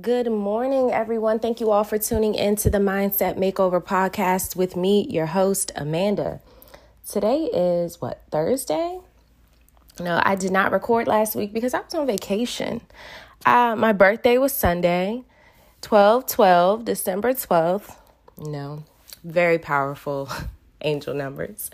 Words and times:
Good 0.00 0.30
morning, 0.30 0.92
everyone. 0.92 1.40
Thank 1.40 1.60
you 1.60 1.72
all 1.72 1.82
for 1.82 1.98
tuning 1.98 2.36
in 2.36 2.54
to 2.56 2.70
the 2.70 2.78
Mindset 2.78 3.36
Makeover 3.36 3.82
podcast 3.82 4.54
with 4.54 4.76
me, 4.76 5.04
your 5.10 5.26
host, 5.26 5.72
Amanda. 5.74 6.40
Today 7.08 7.50
is 7.52 8.00
what, 8.00 8.22
Thursday? 8.30 9.00
No, 9.98 10.22
I 10.24 10.36
did 10.36 10.52
not 10.52 10.70
record 10.70 11.08
last 11.08 11.34
week 11.34 11.52
because 11.52 11.74
I 11.74 11.80
was 11.80 11.92
on 11.96 12.06
vacation. 12.06 12.82
Uh, 13.44 13.74
my 13.76 13.92
birthday 13.92 14.38
was 14.38 14.52
Sunday, 14.52 15.24
12 15.82 16.24
12, 16.24 16.84
December 16.84 17.32
12th. 17.32 17.96
No, 18.38 18.84
very 19.24 19.58
powerful 19.58 20.30
angel 20.82 21.14
numbers. 21.14 21.68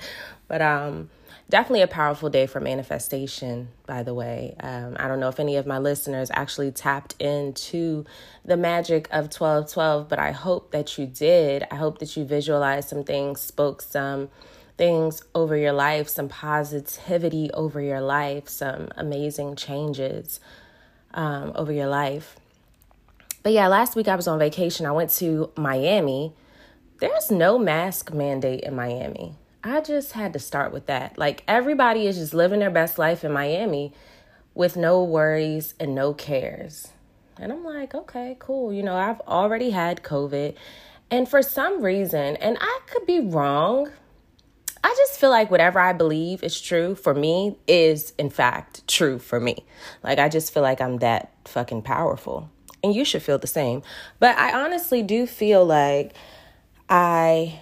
But 0.49 0.63
um, 0.63 1.11
definitely 1.49 1.83
a 1.83 1.87
powerful 1.87 2.29
day 2.29 2.47
for 2.47 2.61
manifestation, 2.61 3.69
by 3.87 4.03
the 4.03 4.15
way. 4.15 4.55
Um, 4.61 4.97
I 4.99 5.09
don't 5.09 5.21
know 5.21 5.29
if 5.29 5.39
any 5.39 5.57
of 5.57 5.67
my 5.67 5.79
listeners 5.79 6.31
actually 6.35 6.71
tapped 6.73 7.15
into 7.21 8.05
the 8.45 8.57
magic 8.57 9.07
of 9.11 9.25
1212, 9.25 10.09
but 10.09 10.19
I 10.19 10.33
hope 10.33 10.73
that 10.73 10.99
you 10.99 11.07
did. 11.07 11.65
I 11.71 11.77
hope 11.77 11.99
that 11.99 12.17
you 12.17 12.25
visualized 12.25 12.89
some 12.89 13.05
things, 13.05 13.41
spoke 13.41 13.83
some 13.83 14.29
things 14.77 15.23
over 15.35 15.57
your 15.57 15.73
life, 15.73 16.09
some 16.09 16.29
positivity 16.29 17.51
over 17.53 17.81
your 17.81 18.01
life, 18.01 18.49
some 18.49 18.89
amazing 18.97 19.57
changes 19.57 20.41
um, 21.15 21.53
over 21.55 21.73
your 21.73 21.87
life. 21.89 22.37
But 23.43 23.53
yeah, 23.53 23.69
last 23.69 23.95
week 23.95 24.09
I 24.09 24.17
was 24.17 24.27
on 24.27 24.39
vacation. 24.39 24.87
I 24.87 24.93
went 24.93 25.11
to 25.13 25.51
Miami. 25.57 26.35
There's 26.99 27.31
no 27.31 27.59
mask 27.59 28.13
mandate 28.13 28.61
in 28.61 28.75
Miami. 28.75 29.35
I 29.67 29.81
just 29.81 30.13
had 30.13 30.33
to 30.35 30.39
start 30.39 30.73
with 30.73 30.87
that. 30.87 31.19
Like 31.19 31.43
everybody 31.49 32.07
is 32.07 32.19
just 32.19 32.33
living 32.33 32.61
their 32.61 32.71
best 32.71 33.01
life 33.01 33.25
in 33.25 33.33
Miami 33.33 33.93
with 34.55 34.77
no 34.77 35.03
worries 35.03 35.75
and 35.81 35.93
no 35.93 36.15
cares. 36.15 36.93
And 37.39 37.51
I'm 37.51 37.65
like, 37.65 37.93
okay, 37.93 38.37
cool. 38.39 38.73
You 38.73 38.85
know, 38.85 38.95
I've 38.95 39.21
already 39.23 39.71
had 39.71 40.05
COVID. 40.05 40.55
And 41.11 41.29
for 41.29 41.43
some 41.43 41.83
reason, 41.83 42.37
and 42.37 42.57
I 42.61 42.81
could 42.87 43.07
be 43.07 43.19
wrong, 43.19 43.91
I 44.85 44.95
just 44.97 45.19
feel 45.19 45.31
like 45.31 45.51
whatever 45.51 45.81
I 45.81 45.93
believe 45.93 46.45
is 46.45 46.61
true 46.61 46.95
for 46.95 47.13
me 47.13 47.59
is, 47.67 48.13
in 48.19 48.31
fact, 48.31 48.87
true 48.87 49.19
for 49.19 49.41
me. 49.41 49.65
Like, 50.03 50.21
I 50.21 50.29
just 50.29 50.55
feel 50.55 50.63
like 50.63 50.81
I'm 50.81 50.99
that 50.99 51.33
fucking 51.45 51.83
powerful. 51.83 52.51
And 52.85 52.95
you 52.95 53.05
should 53.05 53.23
feel 53.23 53.39
the 53.39 53.49
same. 53.49 53.83
But 54.21 54.39
I 54.39 54.65
honestly 54.65 55.03
do 55.03 55.27
feel 55.27 55.65
like 55.67 56.13
I 56.89 57.61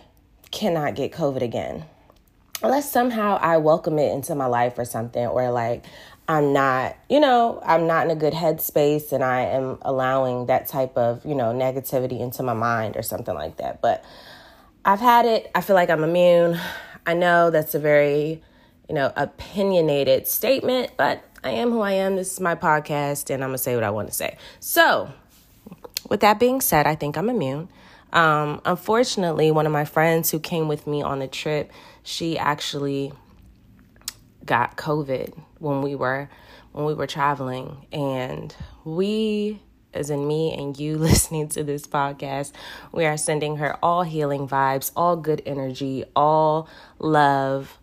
cannot 0.51 0.95
get 0.95 1.11
COVID 1.11 1.41
again 1.41 1.86
unless 2.65 2.91
somehow 2.91 3.39
I 3.41 3.59
welcome 3.59 3.98
it 3.98 4.11
into 4.12 4.34
my 4.34 4.47
life 4.47 4.79
or 4.79 4.87
something, 4.87 5.27
or 5.27 5.51
like 5.51 5.84
I'm 6.27 6.55
not, 6.55 6.97
you 7.11 7.20
know, 7.20 7.61
I'm 7.65 7.87
not 7.87 8.07
in 8.07 8.11
a 8.11 8.17
good 8.17 8.33
headspace 8.33 9.12
and 9.12 9.23
I 9.23 9.43
am 9.43 9.77
allowing 9.83 10.47
that 10.47 10.67
type 10.67 10.97
of, 10.97 11.25
you 11.27 11.35
know, 11.35 11.53
negativity 11.53 12.20
into 12.20 12.42
my 12.42 12.55
mind 12.55 12.97
or 12.97 13.03
something 13.03 13.35
like 13.35 13.59
that. 13.59 13.83
But 13.83 14.03
I've 14.83 15.01
had 15.01 15.27
it. 15.27 15.51
I 15.55 15.61
feel 15.61 15.77
like 15.77 15.91
I'm 15.91 16.03
immune. 16.03 16.59
I 17.07 17.12
know 17.12 17.51
that's 17.51 17.75
a 17.75 17.79
very, 17.79 18.42
you 18.89 18.95
know, 18.95 19.12
opinionated 19.15 20.27
statement, 20.27 20.92
but 20.97 21.23
I 21.45 21.51
am 21.51 21.70
who 21.70 21.83
I 21.83 21.92
am. 21.92 22.17
This 22.17 22.33
is 22.33 22.41
my 22.41 22.55
podcast 22.55 23.29
and 23.29 23.45
I'm 23.45 23.51
going 23.51 23.59
to 23.59 23.62
say 23.62 23.75
what 23.75 23.85
I 23.85 23.91
want 23.91 24.09
to 24.09 24.15
say. 24.15 24.39
So, 24.61 25.12
with 26.09 26.20
that 26.20 26.41
being 26.41 26.62
said, 26.62 26.87
I 26.87 26.95
think 26.95 27.19
I'm 27.19 27.29
immune. 27.29 27.69
Um, 28.15 28.62
unfortunately, 28.65 29.51
one 29.51 29.67
of 29.67 29.73
my 29.73 29.85
friends 29.85 30.31
who 30.31 30.39
came 30.39 30.69
with 30.69 30.87
me 30.87 31.03
on 31.03 31.19
the 31.19 31.27
trip, 31.27 31.70
she 32.05 32.39
actually 32.39 33.13
got 34.45 34.77
COVID 34.77 35.37
when 35.59 35.83
we 35.83 35.97
were 35.97 36.29
when 36.73 36.85
we 36.85 36.95
were 36.95 37.07
traveling, 37.07 37.87
and 37.93 38.55
we, 38.85 39.61
as 39.93 40.11
in 40.11 40.27
me 40.27 40.53
and 40.53 40.79
you 40.79 40.99
listening 40.99 41.49
to 41.49 41.63
this 41.65 41.87
podcast, 41.87 42.53
we 42.93 43.05
are 43.07 43.17
sending 43.17 43.57
her 43.57 43.77
all 43.83 44.03
healing 44.03 44.47
vibes, 44.47 44.93
all 44.97 45.17
good 45.17 45.41
energy, 45.47 46.05
all 46.14 46.69
love, 46.98 47.79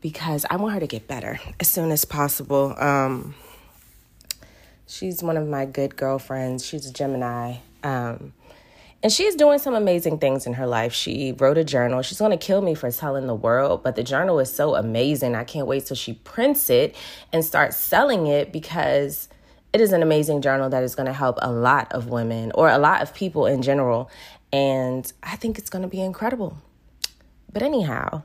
because 0.00 0.44
I 0.50 0.56
want 0.56 0.74
her 0.74 0.80
to 0.80 0.86
get 0.86 1.06
better 1.06 1.40
as 1.58 1.68
soon 1.68 1.92
as 1.92 2.04
possible. 2.04 2.74
Um, 2.76 3.34
she's 4.86 5.22
one 5.22 5.36
of 5.36 5.48
my 5.48 5.64
good 5.64 5.96
girlfriends. 5.96 6.66
She's 6.66 6.86
a 6.86 6.92
Gemini. 6.92 7.58
Um, 7.84 8.32
and 9.02 9.12
she's 9.12 9.36
doing 9.36 9.58
some 9.58 9.74
amazing 9.74 10.18
things 10.18 10.46
in 10.46 10.54
her 10.54 10.66
life. 10.66 10.92
She 10.92 11.32
wrote 11.32 11.56
a 11.56 11.64
journal. 11.64 12.02
She's 12.02 12.18
going 12.18 12.32
to 12.32 12.36
kill 12.36 12.62
me 12.62 12.74
for 12.74 12.90
telling 12.90 13.26
the 13.28 13.34
world, 13.34 13.84
but 13.84 13.94
the 13.94 14.02
journal 14.02 14.40
is 14.40 14.52
so 14.52 14.74
amazing. 14.74 15.36
I 15.36 15.44
can't 15.44 15.68
wait 15.68 15.86
till 15.86 15.96
she 15.96 16.14
prints 16.14 16.68
it 16.68 16.96
and 17.32 17.44
starts 17.44 17.76
selling 17.76 18.26
it 18.26 18.52
because 18.52 19.28
it 19.72 19.80
is 19.80 19.92
an 19.92 20.02
amazing 20.02 20.42
journal 20.42 20.68
that 20.70 20.82
is 20.82 20.96
going 20.96 21.06
to 21.06 21.12
help 21.12 21.38
a 21.40 21.52
lot 21.52 21.92
of 21.92 22.08
women 22.08 22.50
or 22.56 22.68
a 22.68 22.78
lot 22.78 23.02
of 23.02 23.14
people 23.14 23.46
in 23.46 23.62
general. 23.62 24.10
And 24.52 25.10
I 25.22 25.36
think 25.36 25.58
it's 25.58 25.70
going 25.70 25.82
to 25.82 25.88
be 25.88 26.00
incredible. 26.00 26.58
But 27.52 27.62
anyhow, 27.62 28.22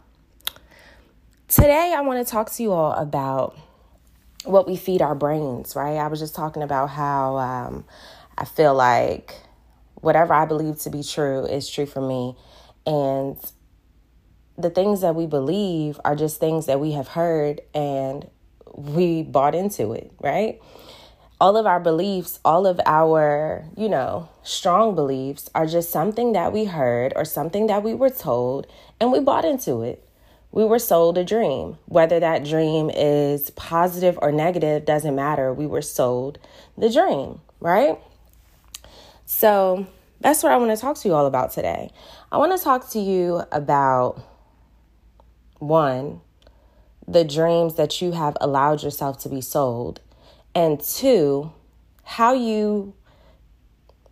today 1.48 1.94
I 1.96 2.02
want 2.02 2.26
to 2.26 2.32
talk 2.32 2.52
to 2.52 2.64
you 2.64 2.72
all 2.72 2.94
about 2.94 3.56
what 4.44 4.68
we 4.68 4.76
feed 4.76 5.04
our 5.04 5.14
brains, 5.14 5.76
right? 5.76 5.98
I 5.98 6.08
was 6.08 6.20
just 6.20 6.34
talking 6.34 6.64
about 6.64 6.90
how 6.90 7.38
um, 7.38 7.86
I 8.38 8.46
feel 8.46 8.74
like 8.74 9.36
whatever 10.04 10.34
I 10.34 10.46
believe 10.46 10.80
to 10.82 10.90
be 10.90 11.02
true 11.02 11.46
is 11.46 11.70
true 11.70 11.86
for 11.86 12.02
me. 12.02 12.36
And 12.86 13.38
the 14.58 14.70
things 14.70 15.02
that 15.02 15.16
we 15.16 15.26
believe 15.26 16.00
are 16.04 16.16
just 16.16 16.40
things 16.40 16.66
that 16.66 16.80
we 16.80 16.92
have 16.92 17.08
heard 17.08 17.62
and 17.74 18.30
we 18.76 19.24
bought 19.24 19.56
into 19.56 19.94
it, 19.94 20.12
right? 20.20 20.60
All 21.40 21.56
of 21.56 21.66
our 21.66 21.80
beliefs, 21.80 22.40
all 22.44 22.68
of 22.68 22.80
our, 22.86 23.66
you 23.78 23.88
know, 23.88 24.30
strong 24.44 24.94
beliefs 24.94 25.50
are 25.56 25.66
just 25.66 25.90
something 25.90 26.34
that 26.34 26.52
we 26.52 26.66
heard 26.66 27.14
or 27.16 27.24
something 27.24 27.68
that 27.68 27.82
we 27.82 27.94
were 27.94 28.10
told 28.10 28.68
and 29.00 29.12
we 29.12 29.20
bought 29.20 29.46
into 29.46 29.82
it. 29.82 30.08
We 30.52 30.66
were 30.66 30.80
sold 30.80 31.18
a 31.18 31.24
dream. 31.24 31.78
Whether 31.86 32.20
that 32.20 32.44
dream 32.44 32.92
is 32.94 33.50
positive 33.52 34.20
or 34.22 34.32
negative 34.32 34.86
doesn't 34.86 35.16
matter. 35.16 35.54
We 35.54 35.66
were 35.66 35.82
sold 35.82 36.40
the 36.78 36.92
dream, 36.92 37.40
right? 37.60 37.98
So 39.26 39.88
that's 40.20 40.44
what 40.44 40.52
I 40.52 40.58
want 40.58 40.72
to 40.72 40.82
talk 40.82 40.98
to 40.98 41.08
you 41.08 41.14
all 41.14 41.26
about 41.26 41.52
today. 41.52 41.92
I 42.32 42.38
want 42.38 42.58
to 42.58 42.64
talk 42.64 42.90
to 42.92 43.00
you 43.00 43.44
about 43.52 44.22
one, 45.60 46.22
the 47.08 47.24
dreams 47.24 47.76
that 47.76 48.02
you 48.02 48.12
have 48.12 48.38
allowed 48.42 48.84
yourself 48.84 49.20
to 49.20 49.30
be 49.30 49.42
sold, 49.42 50.02
and 50.56 50.80
two, 50.80 51.52
how 52.04 52.34
you 52.34 52.94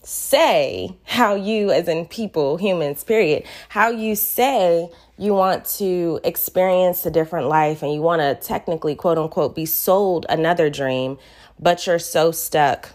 say 0.03 0.97
how 1.03 1.35
you 1.35 1.69
as 1.69 1.87
in 1.87 2.05
people 2.07 2.57
humans 2.57 3.03
period 3.03 3.43
how 3.69 3.87
you 3.87 4.15
say 4.15 4.89
you 5.19 5.31
want 5.31 5.63
to 5.63 6.19
experience 6.23 7.05
a 7.05 7.11
different 7.11 7.47
life 7.47 7.83
and 7.83 7.93
you 7.93 8.01
want 8.01 8.19
to 8.19 8.33
technically 8.47 8.95
quote 8.95 9.19
unquote 9.19 9.55
be 9.55 9.65
sold 9.65 10.25
another 10.27 10.71
dream 10.71 11.19
but 11.59 11.85
you're 11.85 11.99
so 11.99 12.31
stuck 12.31 12.89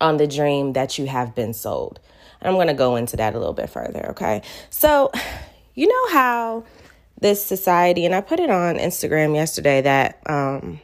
on 0.00 0.16
the 0.16 0.26
dream 0.26 0.72
that 0.74 0.98
you 0.98 1.06
have 1.06 1.34
been 1.34 1.54
sold. 1.54 2.00
And 2.40 2.48
I'm 2.48 2.54
going 2.54 2.66
to 2.68 2.74
go 2.74 2.96
into 2.96 3.16
that 3.16 3.34
a 3.34 3.38
little 3.38 3.54
bit 3.54 3.70
further, 3.70 4.10
okay? 4.10 4.42
So, 4.70 5.10
you 5.74 5.86
know 5.86 6.12
how 6.12 6.64
this 7.20 7.44
society 7.44 8.04
and 8.04 8.14
I 8.14 8.20
put 8.20 8.40
it 8.40 8.50
on 8.50 8.76
Instagram 8.76 9.34
yesterday 9.34 9.80
that 9.80 10.20
um 10.26 10.80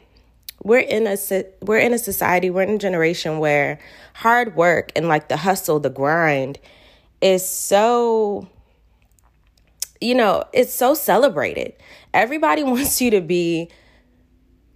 we're 0.63 0.79
in 0.79 1.07
a 1.07 1.17
we're 1.61 1.79
in 1.79 1.93
a 1.93 1.99
society, 1.99 2.49
we're 2.49 2.63
in 2.63 2.71
a 2.71 2.79
generation 2.79 3.39
where 3.39 3.81
hard 4.15 4.55
work 4.55 4.93
and 4.95 5.09
like 5.09 5.29
the 5.29 5.37
hustle, 5.37 5.81
the 5.81 5.91
grind 5.91 6.59
is 7.21 7.47
so 7.47 8.49
you 10.01 10.17
know, 10.17 10.45
it's 10.53 10.75
so 10.75 10.95
celebrated. 10.95 11.75
Everybody 12.13 12.63
wants 12.65 13.01
you 13.01 13.11
to 13.11 13.21
be 13.21 13.71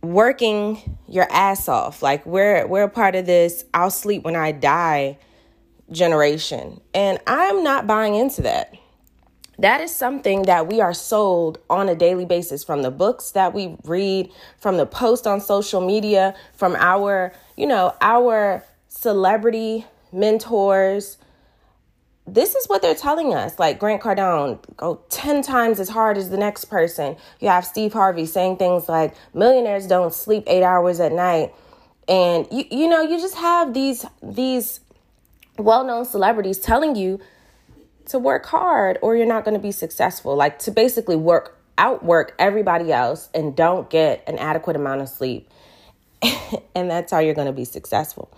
working 0.03 0.99
your 1.09 1.27
ass 1.31 1.69
off. 1.69 2.03
Like 2.03 2.25
we're 2.27 2.67
we're 2.67 2.85
a 2.85 2.89
part 2.89 3.15
of 3.15 3.27
this 3.27 3.65
I'll 3.75 3.91
sleep 3.91 4.25
when 4.25 4.37
I 4.37 4.53
die 4.53 5.19
generation. 5.91 6.81
And 6.95 7.19
I'm 7.27 7.63
not 7.63 7.87
buying 7.87 8.15
into 8.15 8.43
that. 8.43 8.75
That 9.59 9.81
is 9.81 9.95
something 9.95 10.43
that 10.43 10.67
we 10.67 10.81
are 10.81 10.93
sold 10.93 11.59
on 11.71 11.89
a 11.89 11.95
daily 11.95 12.27
basis 12.27 12.63
from 12.63 12.83
the 12.83 12.91
books 12.91 13.31
that 13.31 13.55
we 13.55 13.77
read, 13.85 14.31
from 14.59 14.77
the 14.77 14.85
post 14.85 15.27
on 15.27 15.41
social 15.41 15.81
media, 15.81 16.35
from 16.53 16.77
our, 16.77 17.33
you 17.57 17.67
know, 17.67 17.95
our 18.03 18.63
celebrity 18.89 19.87
mentors, 20.13 21.17
this 22.27 22.55
is 22.55 22.67
what 22.67 22.83
they're 22.83 22.95
telling 22.95 23.35
us. 23.35 23.59
Like 23.59 23.79
Grant 23.79 24.03
Cardone, 24.03 24.59
go 24.77 25.01
10 25.11 25.43
times 25.43 25.79
as 25.79 25.89
hard 25.89 26.19
as 26.19 26.31
the 26.31 26.37
next 26.37 26.67
person. 26.67 27.17
You 27.41 27.49
have 27.49 27.65
Steve 27.65 27.93
Harvey 27.93 28.27
saying 28.27 28.57
things 28.57 28.89
like 28.89 29.15
millionaires 29.33 29.87
don't 29.87 30.13
sleep 30.13 30.45
8 30.47 30.63
hours 30.63 31.01
at 31.01 31.13
night. 31.13 31.55
And 32.09 32.47
you 32.51 32.65
you 32.71 32.89
know, 32.89 33.01
you 33.01 33.19
just 33.19 33.37
have 33.37 33.75
these 33.75 34.05
these 34.23 34.81
well-known 35.59 36.05
celebrities 36.05 36.59
telling 36.59 36.97
you 36.97 37.21
to 38.07 38.19
work 38.19 38.47
hard 38.47 38.99
or 39.03 39.17
you're 39.17 39.27
not 39.27 39.45
going 39.45 39.57
to 39.57 39.63
be 39.63 39.73
successful. 39.73 40.37
Like 40.37 40.59
to 40.61 40.71
basically 40.71 41.17
work 41.17 41.59
outwork 41.79 42.35
everybody 42.39 42.93
else 42.93 43.29
and 43.35 43.55
don't 43.55 43.91
get 43.91 44.25
an 44.27 44.39
adequate 44.39 44.77
amount 44.77 45.03
of 45.03 45.09
sleep. 45.09 45.49
and 46.75 46.91
that's 46.91 47.13
how 47.13 47.19
you're 47.19 47.35
going 47.35 47.47
to 47.47 47.53
be 47.53 47.65
successful. 47.65 48.31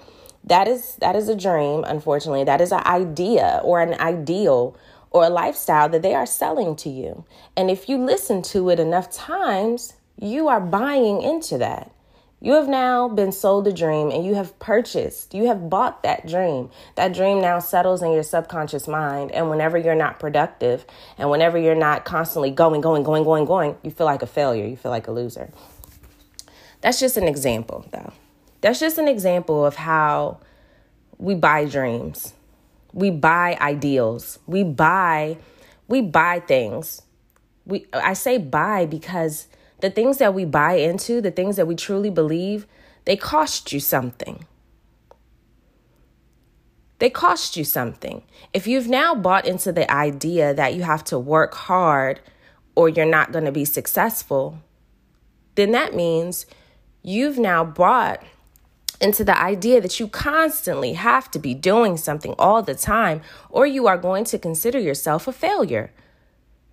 That 0.44 0.68
is 0.68 0.96
that 0.96 1.16
is 1.16 1.28
a 1.28 1.36
dream, 1.36 1.84
unfortunately. 1.84 2.44
That 2.44 2.60
is 2.60 2.72
an 2.72 2.82
idea 2.86 3.60
or 3.64 3.80
an 3.80 3.94
ideal 4.00 4.76
or 5.10 5.24
a 5.24 5.30
lifestyle 5.30 5.88
that 5.88 6.02
they 6.02 6.14
are 6.14 6.26
selling 6.26 6.76
to 6.76 6.88
you. 6.88 7.24
And 7.56 7.70
if 7.70 7.88
you 7.88 7.98
listen 7.98 8.42
to 8.42 8.70
it 8.70 8.78
enough 8.78 9.10
times, 9.10 9.94
you 10.20 10.48
are 10.48 10.60
buying 10.60 11.22
into 11.22 11.58
that. 11.58 11.92
You 12.40 12.52
have 12.52 12.68
now 12.68 13.08
been 13.08 13.32
sold 13.32 13.66
a 13.66 13.72
dream 13.72 14.10
and 14.12 14.24
you 14.24 14.36
have 14.36 14.56
purchased, 14.60 15.34
you 15.34 15.48
have 15.48 15.68
bought 15.68 16.04
that 16.04 16.26
dream. 16.26 16.70
That 16.94 17.12
dream 17.12 17.40
now 17.40 17.58
settles 17.58 18.00
in 18.00 18.12
your 18.12 18.22
subconscious 18.22 18.86
mind. 18.86 19.32
And 19.32 19.50
whenever 19.50 19.76
you're 19.76 19.96
not 19.96 20.20
productive 20.20 20.86
and 21.16 21.30
whenever 21.30 21.58
you're 21.58 21.74
not 21.74 22.04
constantly 22.04 22.52
going, 22.52 22.80
going, 22.80 23.02
going, 23.02 23.24
going, 23.24 23.44
going, 23.44 23.76
you 23.82 23.90
feel 23.90 24.06
like 24.06 24.22
a 24.22 24.26
failure. 24.26 24.64
You 24.64 24.76
feel 24.76 24.92
like 24.92 25.08
a 25.08 25.12
loser. 25.12 25.50
That's 26.80 27.00
just 27.00 27.16
an 27.16 27.26
example, 27.26 27.84
though. 27.90 28.12
That's 28.60 28.80
just 28.80 28.98
an 28.98 29.08
example 29.08 29.64
of 29.64 29.76
how 29.76 30.38
we 31.18 31.34
buy 31.34 31.64
dreams. 31.64 32.34
We 32.92 33.10
buy 33.10 33.56
ideals. 33.60 34.38
We 34.46 34.64
buy 34.64 35.38
we 35.88 36.02
buy 36.02 36.40
things. 36.40 37.02
We 37.66 37.86
I 37.92 38.12
say 38.12 38.38
buy 38.38 38.86
because 38.86 39.48
the 39.80 39.90
things 39.90 40.18
that 40.18 40.34
we 40.34 40.44
buy 40.44 40.74
into, 40.74 41.20
the 41.20 41.30
things 41.30 41.56
that 41.56 41.66
we 41.66 41.74
truly 41.74 42.10
believe, 42.10 42.66
they 43.04 43.16
cost 43.16 43.72
you 43.72 43.80
something. 43.80 44.44
They 46.98 47.10
cost 47.10 47.56
you 47.56 47.64
something. 47.64 48.22
If 48.52 48.66
you've 48.66 48.88
now 48.88 49.14
bought 49.14 49.46
into 49.46 49.72
the 49.72 49.90
idea 49.90 50.52
that 50.52 50.74
you 50.74 50.82
have 50.82 51.04
to 51.04 51.18
work 51.18 51.54
hard 51.54 52.20
or 52.74 52.88
you're 52.88 53.06
not 53.06 53.30
going 53.30 53.44
to 53.44 53.52
be 53.52 53.64
successful, 53.64 54.58
then 55.54 55.70
that 55.72 55.94
means 55.94 56.44
you've 57.02 57.38
now 57.38 57.64
bought 57.64 58.22
into 59.00 59.24
the 59.24 59.38
idea 59.40 59.80
that 59.80 60.00
you 60.00 60.08
constantly 60.08 60.94
have 60.94 61.30
to 61.30 61.38
be 61.38 61.54
doing 61.54 61.96
something 61.96 62.34
all 62.38 62.62
the 62.62 62.74
time 62.74 63.22
or 63.50 63.66
you 63.66 63.86
are 63.86 63.98
going 63.98 64.24
to 64.24 64.38
consider 64.38 64.78
yourself 64.78 65.28
a 65.28 65.32
failure. 65.32 65.92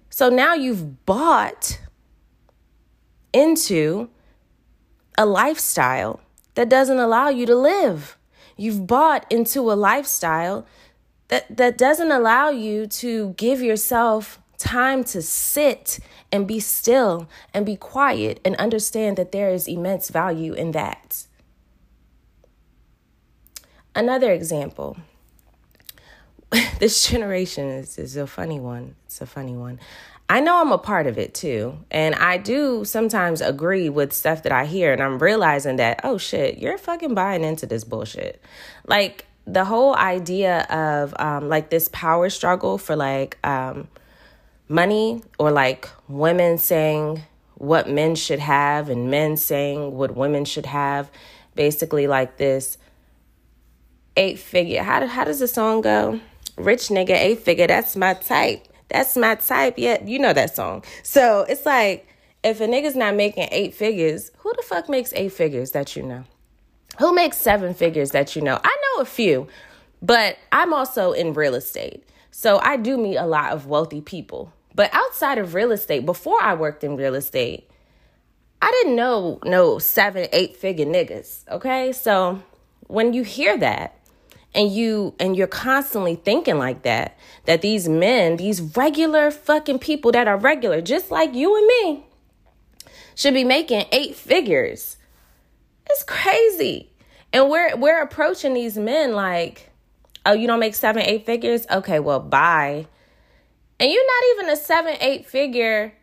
So 0.09 0.29
now 0.29 0.53
you've 0.53 1.05
bought 1.05 1.79
into 3.33 4.09
a 5.17 5.25
lifestyle 5.25 6.21
that 6.55 6.69
doesn't 6.69 6.99
allow 6.99 7.29
you 7.29 7.45
to 7.45 7.55
live. 7.55 8.17
You've 8.57 8.87
bought 8.87 9.29
into 9.31 9.71
a 9.71 9.73
lifestyle 9.73 10.65
that, 11.27 11.57
that 11.57 11.77
doesn't 11.77 12.11
allow 12.11 12.49
you 12.49 12.87
to 12.87 13.33
give 13.37 13.61
yourself 13.61 14.39
time 14.57 15.03
to 15.03 15.21
sit 15.21 15.99
and 16.31 16.47
be 16.47 16.59
still 16.59 17.27
and 17.53 17.65
be 17.65 17.75
quiet 17.75 18.39
and 18.45 18.55
understand 18.55 19.17
that 19.17 19.31
there 19.31 19.49
is 19.49 19.67
immense 19.67 20.09
value 20.09 20.53
in 20.53 20.71
that. 20.71 21.25
Another 23.95 24.31
example 24.31 24.97
this 26.79 27.07
generation 27.07 27.69
is, 27.69 27.97
is 27.97 28.15
a 28.15 28.27
funny 28.27 28.59
one. 28.59 28.95
It's 29.05 29.21
a 29.21 29.25
funny 29.25 29.55
one. 29.55 29.79
I 30.27 30.39
know 30.39 30.59
I'm 30.59 30.71
a 30.71 30.77
part 30.77 31.05
of 31.07 31.17
it 31.17 31.33
too. 31.33 31.77
And 31.91 32.15
I 32.15 32.37
do 32.37 32.83
sometimes 32.83 33.41
agree 33.41 33.89
with 33.89 34.11
stuff 34.11 34.43
that 34.43 34.51
I 34.51 34.65
hear. 34.65 34.91
And 34.91 35.01
I'm 35.01 35.19
realizing 35.19 35.75
that, 35.77 36.01
oh 36.03 36.17
shit, 36.17 36.57
you're 36.57 36.77
fucking 36.77 37.13
buying 37.13 37.43
into 37.43 37.65
this 37.65 37.83
bullshit. 37.83 38.41
Like 38.87 39.25
the 39.45 39.65
whole 39.65 39.95
idea 39.95 40.63
of 40.63 41.13
um, 41.19 41.47
like 41.47 41.69
this 41.69 41.89
power 41.91 42.29
struggle 42.29 42.77
for 42.77 42.95
like 42.95 43.37
um, 43.45 43.87
money 44.67 45.21
or 45.37 45.51
like 45.51 45.89
women 46.07 46.57
saying 46.57 47.21
what 47.55 47.87
men 47.87 48.15
should 48.15 48.39
have 48.39 48.89
and 48.89 49.11
men 49.11 49.37
saying 49.37 49.93
what 49.93 50.15
women 50.15 50.45
should 50.45 50.65
have. 50.65 51.11
Basically, 51.53 52.07
like 52.07 52.35
this 52.35 52.77
eight 54.17 54.39
figure. 54.39 54.83
How, 54.83 55.05
how 55.07 55.23
does 55.23 55.39
the 55.39 55.47
song 55.47 55.81
go? 55.81 56.19
Rich 56.57 56.87
nigga, 56.87 57.11
eight 57.11 57.39
figure, 57.39 57.67
that's 57.67 57.95
my 57.95 58.13
type 58.13 58.67
that's 58.89 59.17
my 59.17 59.35
type. 59.35 59.75
Yeah, 59.77 60.03
you 60.03 60.19
know 60.19 60.33
that 60.33 60.55
song. 60.55 60.83
So 61.03 61.41
it's 61.49 61.65
like 61.65 62.07
if 62.43 62.61
a 62.61 62.67
nigga's 62.67 62.95
not 62.95 63.15
making 63.15 63.47
eight 63.51 63.73
figures, 63.73 64.31
who 64.37 64.53
the 64.55 64.61
fuck 64.61 64.89
makes 64.89 65.13
eight 65.13 65.31
figures 65.31 65.71
that 65.71 65.95
you 65.95 66.03
know? 66.03 66.23
Who 66.99 67.13
makes 67.13 67.37
seven 67.37 67.73
figures 67.73 68.11
that 68.11 68.35
you 68.35 68.41
know? 68.41 68.59
I 68.63 68.77
know 68.83 69.01
a 69.01 69.05
few, 69.05 69.47
but 70.01 70.37
I'm 70.51 70.73
also 70.73 71.11
in 71.11 71.33
real 71.33 71.55
estate. 71.55 72.03
So 72.31 72.59
I 72.59 72.77
do 72.77 72.97
meet 72.97 73.17
a 73.17 73.25
lot 73.25 73.51
of 73.51 73.65
wealthy 73.65 74.01
people. 74.01 74.53
But 74.73 74.93
outside 74.93 75.37
of 75.37 75.53
real 75.53 75.71
estate, 75.71 76.05
before 76.05 76.41
I 76.41 76.53
worked 76.53 76.83
in 76.83 76.95
real 76.95 77.15
estate, 77.15 77.69
I 78.61 78.71
didn't 78.71 78.95
know 78.95 79.39
no 79.43 79.79
seven, 79.79 80.27
eight 80.31 80.55
figure 80.55 80.85
niggas. 80.85 81.47
Okay. 81.49 81.91
So 81.91 82.41
when 82.87 83.13
you 83.13 83.23
hear 83.23 83.57
that, 83.57 83.94
and 84.55 84.71
you 84.71 85.13
and 85.19 85.35
you're 85.35 85.47
constantly 85.47 86.15
thinking 86.15 86.57
like 86.57 86.83
that 86.83 87.17
that 87.45 87.61
these 87.61 87.87
men 87.87 88.37
these 88.37 88.61
regular 88.61 89.29
fucking 89.29 89.79
people 89.79 90.11
that 90.11 90.27
are 90.27 90.37
regular 90.37 90.81
just 90.81 91.11
like 91.11 91.35
you 91.35 91.55
and 91.55 91.67
me 91.67 92.05
should 93.15 93.33
be 93.33 93.43
making 93.43 93.85
eight 93.91 94.15
figures. 94.15 94.97
It's 95.89 96.03
crazy. 96.03 96.91
And 97.31 97.49
we're 97.49 97.75
we're 97.77 98.01
approaching 98.01 98.53
these 98.53 98.77
men 98.77 99.13
like 99.13 99.71
oh 100.25 100.33
you 100.33 100.47
don't 100.47 100.59
make 100.59 100.75
seven 100.75 101.03
eight 101.03 101.25
figures? 101.25 101.65
Okay 101.69 101.99
well 101.99 102.19
bye. 102.19 102.87
And 103.79 103.91
you're 103.91 104.05
not 104.05 104.23
even 104.33 104.49
a 104.49 104.57
seven 104.57 104.95
eight 104.99 105.25
figure 105.25 105.93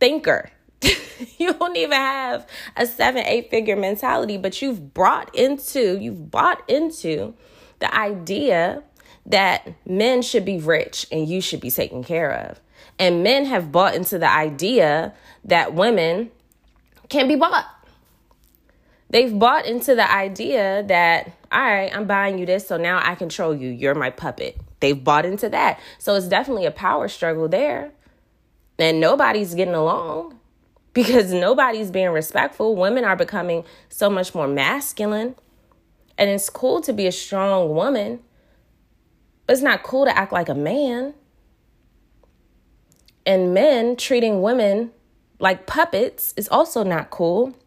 thinker. 0.00 0.50
You 1.38 1.52
don't 1.52 1.76
even 1.76 1.92
have 1.92 2.48
a 2.76 2.84
seven 2.84 3.24
eight 3.24 3.48
figure 3.48 3.76
mentality 3.76 4.38
but 4.38 4.60
you've 4.60 4.92
brought 4.92 5.32
into 5.36 5.96
you've 6.00 6.32
bought 6.32 6.68
into 6.68 7.34
the 7.82 7.94
idea 7.94 8.82
that 9.26 9.68
men 9.84 10.22
should 10.22 10.44
be 10.44 10.58
rich 10.58 11.06
and 11.10 11.28
you 11.28 11.40
should 11.40 11.60
be 11.60 11.70
taken 11.70 12.04
care 12.04 12.32
of. 12.32 12.60
And 12.98 13.22
men 13.24 13.44
have 13.46 13.72
bought 13.72 13.94
into 13.94 14.18
the 14.18 14.30
idea 14.30 15.12
that 15.44 15.74
women 15.74 16.30
can 17.08 17.26
be 17.26 17.34
bought. 17.34 17.66
They've 19.10 19.36
bought 19.36 19.66
into 19.66 19.94
the 19.94 20.10
idea 20.10 20.84
that, 20.84 21.32
all 21.50 21.60
right, 21.60 21.94
I'm 21.94 22.06
buying 22.06 22.38
you 22.38 22.46
this, 22.46 22.68
so 22.68 22.76
now 22.76 23.00
I 23.02 23.14
control 23.16 23.54
you. 23.54 23.68
You're 23.68 23.94
my 23.94 24.10
puppet. 24.10 24.58
They've 24.80 25.02
bought 25.02 25.26
into 25.26 25.48
that. 25.48 25.80
So 25.98 26.14
it's 26.14 26.28
definitely 26.28 26.64
a 26.66 26.70
power 26.70 27.08
struggle 27.08 27.48
there. 27.48 27.90
And 28.78 29.00
nobody's 29.00 29.54
getting 29.54 29.74
along 29.74 30.38
because 30.94 31.32
nobody's 31.32 31.90
being 31.90 32.10
respectful. 32.10 32.76
Women 32.76 33.04
are 33.04 33.16
becoming 33.16 33.64
so 33.88 34.08
much 34.08 34.34
more 34.34 34.48
masculine. 34.48 35.34
And 36.22 36.30
it's 36.30 36.48
cool 36.48 36.80
to 36.82 36.92
be 36.92 37.08
a 37.08 37.10
strong 37.10 37.70
woman, 37.70 38.20
but 39.44 39.54
it's 39.54 39.60
not 39.62 39.82
cool 39.82 40.04
to 40.04 40.16
act 40.16 40.32
like 40.32 40.48
a 40.48 40.54
man. 40.54 41.14
And 43.26 43.52
men 43.52 43.96
treating 43.96 44.40
women 44.40 44.92
like 45.40 45.66
puppets 45.66 46.32
is 46.36 46.48
also 46.48 46.84
not 46.84 47.10
cool. 47.10 47.58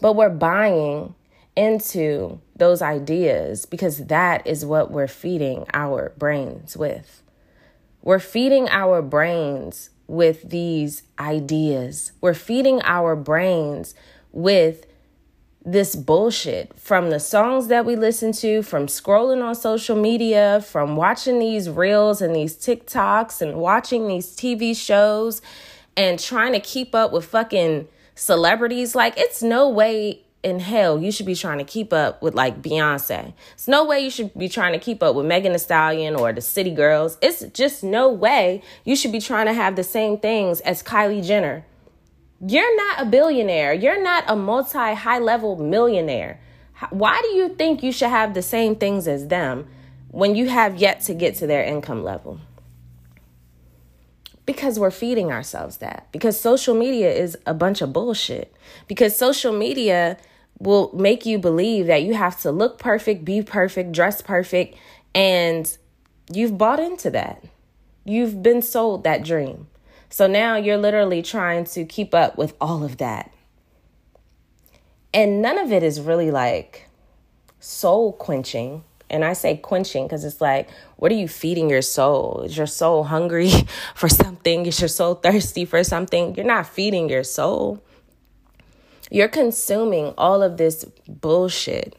But 0.00 0.14
we're 0.14 0.30
buying 0.30 1.14
into 1.54 2.40
those 2.56 2.80
ideas 2.80 3.66
because 3.66 4.06
that 4.06 4.46
is 4.46 4.64
what 4.64 4.90
we're 4.90 5.06
feeding 5.06 5.66
our 5.74 6.14
brains 6.16 6.78
with. 6.78 7.22
We're 8.00 8.20
feeding 8.20 8.70
our 8.70 9.02
brains 9.02 9.90
with 10.06 10.48
these 10.48 11.02
ideas. 11.18 12.12
We're 12.22 12.32
feeding 12.32 12.80
our 12.84 13.14
brains 13.14 13.94
with 14.32 14.86
this 15.64 15.94
bullshit 15.94 16.72
from 16.78 17.10
the 17.10 17.20
songs 17.20 17.68
that 17.68 17.84
we 17.84 17.94
listen 17.94 18.32
to, 18.32 18.62
from 18.62 18.86
scrolling 18.86 19.44
on 19.44 19.54
social 19.54 19.96
media, 19.96 20.64
from 20.66 20.96
watching 20.96 21.38
these 21.38 21.68
reels 21.68 22.22
and 22.22 22.34
these 22.34 22.56
TikToks 22.56 23.42
and 23.42 23.56
watching 23.56 24.08
these 24.08 24.34
TV 24.34 24.74
shows 24.74 25.42
and 25.96 26.18
trying 26.18 26.52
to 26.52 26.60
keep 26.60 26.94
up 26.94 27.12
with 27.12 27.26
fucking 27.26 27.86
celebrities. 28.14 28.94
Like, 28.94 29.18
it's 29.18 29.42
no 29.42 29.68
way 29.68 30.22
in 30.42 30.58
hell 30.58 30.98
you 30.98 31.12
should 31.12 31.26
be 31.26 31.34
trying 31.34 31.58
to 31.58 31.64
keep 31.64 31.92
up 31.92 32.22
with 32.22 32.34
like 32.34 32.62
Beyonce. 32.62 33.34
It's 33.52 33.68
no 33.68 33.84
way 33.84 34.00
you 34.00 34.08
should 34.10 34.32
be 34.32 34.48
trying 34.48 34.72
to 34.72 34.78
keep 34.78 35.02
up 35.02 35.14
with 35.14 35.26
Megan 35.26 35.52
Thee 35.52 35.58
Stallion 35.58 36.16
or 36.16 36.32
the 36.32 36.40
City 36.40 36.72
Girls. 36.72 37.18
It's 37.20 37.42
just 37.48 37.84
no 37.84 38.10
way 38.10 38.62
you 38.84 38.96
should 38.96 39.12
be 39.12 39.20
trying 39.20 39.46
to 39.46 39.52
have 39.52 39.76
the 39.76 39.84
same 39.84 40.18
things 40.18 40.60
as 40.60 40.82
Kylie 40.82 41.22
Jenner 41.22 41.66
you're 42.46 42.76
not 42.76 43.02
a 43.02 43.04
billionaire. 43.04 43.72
You're 43.74 44.02
not 44.02 44.24
a 44.26 44.36
multi 44.36 44.94
high 44.94 45.18
level 45.18 45.56
millionaire. 45.56 46.40
Why 46.90 47.20
do 47.22 47.28
you 47.28 47.50
think 47.50 47.82
you 47.82 47.92
should 47.92 48.08
have 48.08 48.32
the 48.32 48.42
same 48.42 48.76
things 48.76 49.06
as 49.06 49.28
them 49.28 49.68
when 50.08 50.34
you 50.34 50.48
have 50.48 50.76
yet 50.76 51.02
to 51.02 51.14
get 51.14 51.34
to 51.36 51.46
their 51.46 51.62
income 51.62 52.02
level? 52.02 52.40
Because 54.46 54.78
we're 54.78 54.90
feeding 54.90 55.30
ourselves 55.30 55.76
that. 55.78 56.08
Because 56.10 56.40
social 56.40 56.74
media 56.74 57.12
is 57.12 57.36
a 57.46 57.52
bunch 57.52 57.82
of 57.82 57.92
bullshit. 57.92 58.54
Because 58.88 59.16
social 59.16 59.52
media 59.52 60.16
will 60.58 60.90
make 60.94 61.26
you 61.26 61.38
believe 61.38 61.86
that 61.86 62.02
you 62.02 62.14
have 62.14 62.40
to 62.40 62.50
look 62.50 62.78
perfect, 62.78 63.24
be 63.24 63.42
perfect, 63.42 63.92
dress 63.92 64.22
perfect, 64.22 64.76
and 65.14 65.76
you've 66.32 66.56
bought 66.56 66.80
into 66.80 67.10
that. 67.10 67.44
You've 68.04 68.42
been 68.42 68.62
sold 68.62 69.04
that 69.04 69.22
dream. 69.22 69.68
So 70.10 70.26
now 70.26 70.56
you're 70.56 70.76
literally 70.76 71.22
trying 71.22 71.64
to 71.66 71.84
keep 71.84 72.14
up 72.14 72.36
with 72.36 72.54
all 72.60 72.82
of 72.82 72.96
that. 72.96 73.32
And 75.14 75.40
none 75.40 75.56
of 75.56 75.72
it 75.72 75.84
is 75.84 76.00
really 76.00 76.32
like 76.32 76.88
soul 77.60 78.12
quenching. 78.12 78.82
And 79.08 79.24
I 79.24 79.32
say 79.32 79.56
quenching 79.56 80.06
because 80.06 80.24
it's 80.24 80.40
like, 80.40 80.68
what 80.96 81.12
are 81.12 81.16
you 81.16 81.28
feeding 81.28 81.70
your 81.70 81.82
soul? 81.82 82.42
Is 82.44 82.56
your 82.56 82.66
soul 82.66 83.04
hungry 83.04 83.50
for 83.94 84.08
something? 84.08 84.66
Is 84.66 84.80
your 84.80 84.88
soul 84.88 85.14
thirsty 85.14 85.64
for 85.64 85.82
something? 85.84 86.34
You're 86.34 86.44
not 86.46 86.66
feeding 86.66 87.08
your 87.08 87.24
soul. 87.24 87.82
You're 89.12 89.28
consuming 89.28 90.12
all 90.18 90.42
of 90.42 90.56
this 90.56 90.84
bullshit. 91.08 91.96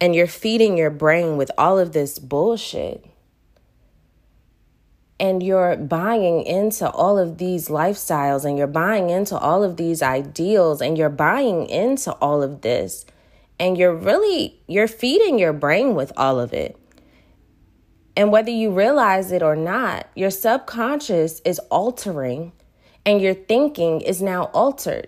And 0.00 0.16
you're 0.16 0.26
feeding 0.26 0.76
your 0.76 0.90
brain 0.90 1.36
with 1.36 1.50
all 1.56 1.78
of 1.78 1.92
this 1.92 2.18
bullshit 2.18 3.11
and 5.22 5.40
you're 5.40 5.76
buying 5.76 6.42
into 6.42 6.90
all 6.90 7.16
of 7.16 7.38
these 7.38 7.68
lifestyles 7.68 8.44
and 8.44 8.58
you're 8.58 8.66
buying 8.66 9.08
into 9.08 9.38
all 9.38 9.62
of 9.62 9.76
these 9.76 10.02
ideals 10.02 10.82
and 10.82 10.98
you're 10.98 11.08
buying 11.08 11.64
into 11.68 12.10
all 12.14 12.42
of 12.42 12.62
this 12.62 13.06
and 13.60 13.78
you're 13.78 13.94
really 13.94 14.60
you're 14.66 14.88
feeding 14.88 15.38
your 15.38 15.52
brain 15.52 15.94
with 15.94 16.12
all 16.16 16.40
of 16.40 16.52
it. 16.52 16.76
And 18.16 18.32
whether 18.32 18.50
you 18.50 18.72
realize 18.72 19.30
it 19.30 19.44
or 19.44 19.54
not 19.54 20.08
your 20.16 20.30
subconscious 20.30 21.40
is 21.44 21.60
altering 21.70 22.50
and 23.06 23.20
your 23.20 23.34
thinking 23.34 24.00
is 24.00 24.20
now 24.20 24.50
altered. 24.52 25.06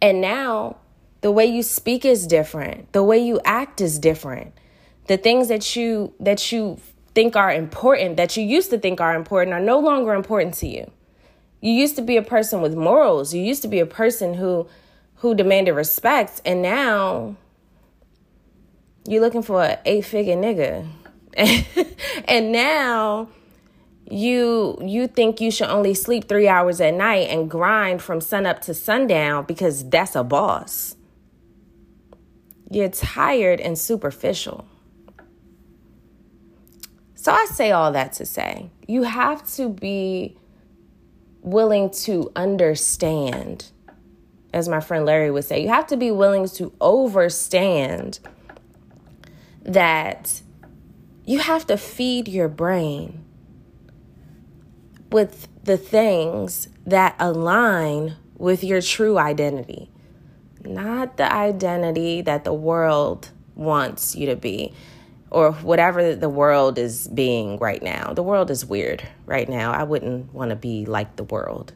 And 0.00 0.22
now 0.22 0.78
the 1.20 1.30
way 1.30 1.44
you 1.44 1.62
speak 1.62 2.06
is 2.06 2.26
different. 2.26 2.94
The 2.94 3.04
way 3.04 3.18
you 3.18 3.40
act 3.44 3.82
is 3.82 3.98
different. 3.98 4.54
The 5.06 5.18
things 5.18 5.48
that 5.48 5.76
you 5.76 6.14
that 6.18 6.50
you 6.50 6.78
think 7.14 7.36
are 7.36 7.52
important, 7.52 8.16
that 8.16 8.36
you 8.36 8.44
used 8.44 8.70
to 8.70 8.78
think 8.78 9.00
are 9.00 9.14
important, 9.14 9.54
are 9.54 9.60
no 9.60 9.78
longer 9.78 10.14
important 10.14 10.54
to 10.54 10.66
you. 10.66 10.90
You 11.60 11.72
used 11.72 11.96
to 11.96 12.02
be 12.02 12.16
a 12.16 12.22
person 12.22 12.60
with 12.60 12.74
morals. 12.74 13.32
You 13.32 13.42
used 13.42 13.62
to 13.62 13.68
be 13.68 13.80
a 13.80 13.86
person 13.86 14.34
who 14.34 14.66
who 15.16 15.34
demanded 15.34 15.72
respect, 15.72 16.42
and 16.44 16.60
now 16.60 17.36
you're 19.08 19.22
looking 19.22 19.42
for 19.42 19.64
an 19.64 19.78
eight 19.86 20.04
figure 20.04 20.36
nigga. 20.36 20.86
and 22.28 22.52
now 22.52 23.28
you 24.10 24.78
you 24.82 25.06
think 25.06 25.40
you 25.40 25.50
should 25.50 25.68
only 25.68 25.94
sleep 25.94 26.28
three 26.28 26.48
hours 26.48 26.80
at 26.80 26.94
night 26.94 27.30
and 27.30 27.50
grind 27.50 28.02
from 28.02 28.20
sunup 28.20 28.60
to 28.62 28.74
sundown 28.74 29.44
because 29.46 29.88
that's 29.88 30.14
a 30.14 30.22
boss. 30.22 30.96
You're 32.70 32.90
tired 32.90 33.60
and 33.60 33.78
superficial. 33.78 34.66
So 37.24 37.32
I 37.32 37.46
say 37.46 37.70
all 37.70 37.90
that 37.92 38.12
to 38.14 38.26
say 38.26 38.68
you 38.86 39.04
have 39.04 39.50
to 39.54 39.70
be 39.70 40.36
willing 41.40 41.88
to 41.90 42.30
understand, 42.36 43.70
as 44.52 44.68
my 44.68 44.80
friend 44.80 45.06
Larry 45.06 45.30
would 45.30 45.46
say, 45.46 45.62
you 45.62 45.68
have 45.68 45.86
to 45.86 45.96
be 45.96 46.10
willing 46.10 46.46
to 46.50 46.70
overstand 46.82 48.18
that 49.62 50.42
you 51.24 51.38
have 51.38 51.66
to 51.68 51.78
feed 51.78 52.28
your 52.28 52.48
brain 52.48 53.24
with 55.10 55.48
the 55.64 55.78
things 55.78 56.68
that 56.84 57.16
align 57.18 58.16
with 58.36 58.62
your 58.62 58.82
true 58.82 59.16
identity, 59.16 59.90
not 60.62 61.16
the 61.16 61.32
identity 61.32 62.20
that 62.20 62.44
the 62.44 62.52
world 62.52 63.30
wants 63.54 64.14
you 64.14 64.26
to 64.26 64.36
be 64.36 64.74
or 65.34 65.50
whatever 65.50 66.14
the 66.14 66.28
world 66.28 66.78
is 66.78 67.08
being 67.08 67.58
right 67.58 67.82
now. 67.82 68.12
The 68.12 68.22
world 68.22 68.52
is 68.52 68.64
weird 68.64 69.02
right 69.26 69.48
now. 69.48 69.72
I 69.72 69.82
wouldn't 69.82 70.32
want 70.32 70.50
to 70.50 70.56
be 70.56 70.86
like 70.86 71.16
the 71.16 71.24
world. 71.24 71.72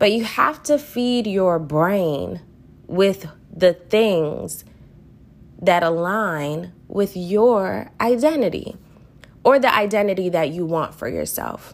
But 0.00 0.10
you 0.10 0.24
have 0.24 0.60
to 0.64 0.78
feed 0.78 1.28
your 1.28 1.60
brain 1.60 2.40
with 2.88 3.26
the 3.54 3.72
things 3.72 4.64
that 5.62 5.84
align 5.84 6.72
with 6.88 7.16
your 7.16 7.88
identity 8.00 8.76
or 9.44 9.60
the 9.60 9.72
identity 9.72 10.28
that 10.28 10.50
you 10.50 10.66
want 10.66 10.96
for 10.96 11.08
yourself. 11.08 11.72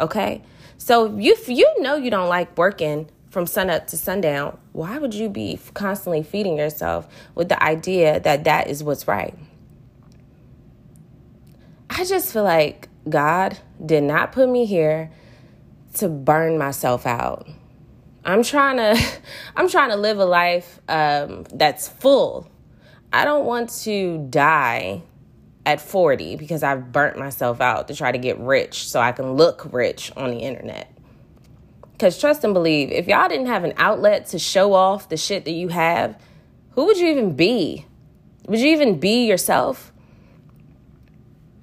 Okay? 0.00 0.42
So 0.78 1.16
if 1.16 1.48
you 1.48 1.72
know 1.78 1.94
you 1.94 2.10
don't 2.10 2.28
like 2.28 2.58
working 2.58 3.08
from 3.30 3.46
sunup 3.46 3.86
to 3.88 3.96
sundown, 3.96 4.58
why 4.72 4.98
would 4.98 5.14
you 5.14 5.28
be 5.28 5.60
constantly 5.74 6.24
feeding 6.24 6.58
yourself 6.58 7.06
with 7.36 7.48
the 7.48 7.62
idea 7.62 8.18
that 8.18 8.42
that 8.44 8.68
is 8.68 8.82
what's 8.82 9.06
right? 9.06 9.36
I 11.90 12.04
just 12.04 12.32
feel 12.32 12.44
like 12.44 12.88
God 13.08 13.58
did 13.84 14.02
not 14.02 14.32
put 14.32 14.48
me 14.48 14.66
here 14.66 15.10
to 15.94 16.08
burn 16.08 16.58
myself 16.58 17.06
out. 17.06 17.48
I'm 18.24 18.42
trying 18.42 18.76
to 18.78 19.02
I'm 19.56 19.68
trying 19.68 19.90
to 19.90 19.96
live 19.96 20.18
a 20.18 20.24
life 20.24 20.80
um, 20.88 21.44
that's 21.52 21.88
full. 21.88 22.50
I 23.12 23.24
don't 23.24 23.46
want 23.46 23.70
to 23.84 24.26
die 24.30 25.02
at 25.64 25.80
40 25.80 26.36
because 26.36 26.62
I've 26.62 26.92
burnt 26.92 27.18
myself 27.18 27.60
out 27.60 27.88
to 27.88 27.94
try 27.94 28.12
to 28.12 28.18
get 28.18 28.38
rich 28.38 28.88
so 28.88 29.00
I 29.00 29.12
can 29.12 29.32
look 29.32 29.68
rich 29.72 30.12
on 30.16 30.30
the 30.30 30.38
internet. 30.38 30.92
Because 31.92 32.20
trust 32.20 32.44
and 32.44 32.52
believe, 32.52 32.90
if 32.90 33.08
y'all 33.08 33.28
didn't 33.28 33.46
have 33.46 33.64
an 33.64 33.72
outlet 33.78 34.26
to 34.26 34.38
show 34.38 34.74
off 34.74 35.08
the 35.08 35.16
shit 35.16 35.44
that 35.46 35.52
you 35.52 35.68
have, 35.68 36.20
who 36.72 36.84
would 36.84 36.98
you 36.98 37.08
even 37.08 37.34
be? 37.34 37.86
Would 38.46 38.60
you 38.60 38.68
even 38.68 39.00
be 39.00 39.26
yourself? 39.26 39.92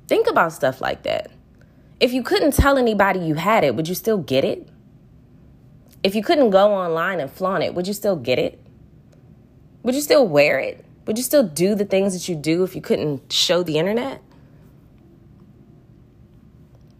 Think 0.07 0.27
about 0.27 0.53
stuff 0.53 0.81
like 0.81 1.03
that. 1.03 1.31
If 1.99 2.13
you 2.13 2.23
couldn't 2.23 2.53
tell 2.53 2.77
anybody 2.77 3.19
you 3.19 3.35
had 3.35 3.63
it, 3.63 3.75
would 3.75 3.87
you 3.87 3.95
still 3.95 4.17
get 4.17 4.43
it? 4.43 4.67
If 6.03 6.15
you 6.15 6.21
couldn't 6.21 6.49
go 6.49 6.73
online 6.73 7.19
and 7.19 7.31
flaunt 7.31 7.63
it, 7.63 7.73
would 7.73 7.87
you 7.87 7.93
still 7.93 8.17
get 8.17 8.37
it? 8.37 8.59
Would 9.83 9.95
you 9.95 10.01
still 10.01 10.27
wear 10.27 10.59
it? 10.59 10.83
Would 11.05 11.17
you 11.17 11.23
still 11.23 11.43
do 11.43 11.75
the 11.75 11.85
things 11.85 12.13
that 12.13 12.27
you 12.27 12.35
do 12.35 12.63
if 12.63 12.75
you 12.75 12.81
couldn't 12.81 13.31
show 13.31 13.63
the 13.63 13.77
internet? 13.77 14.21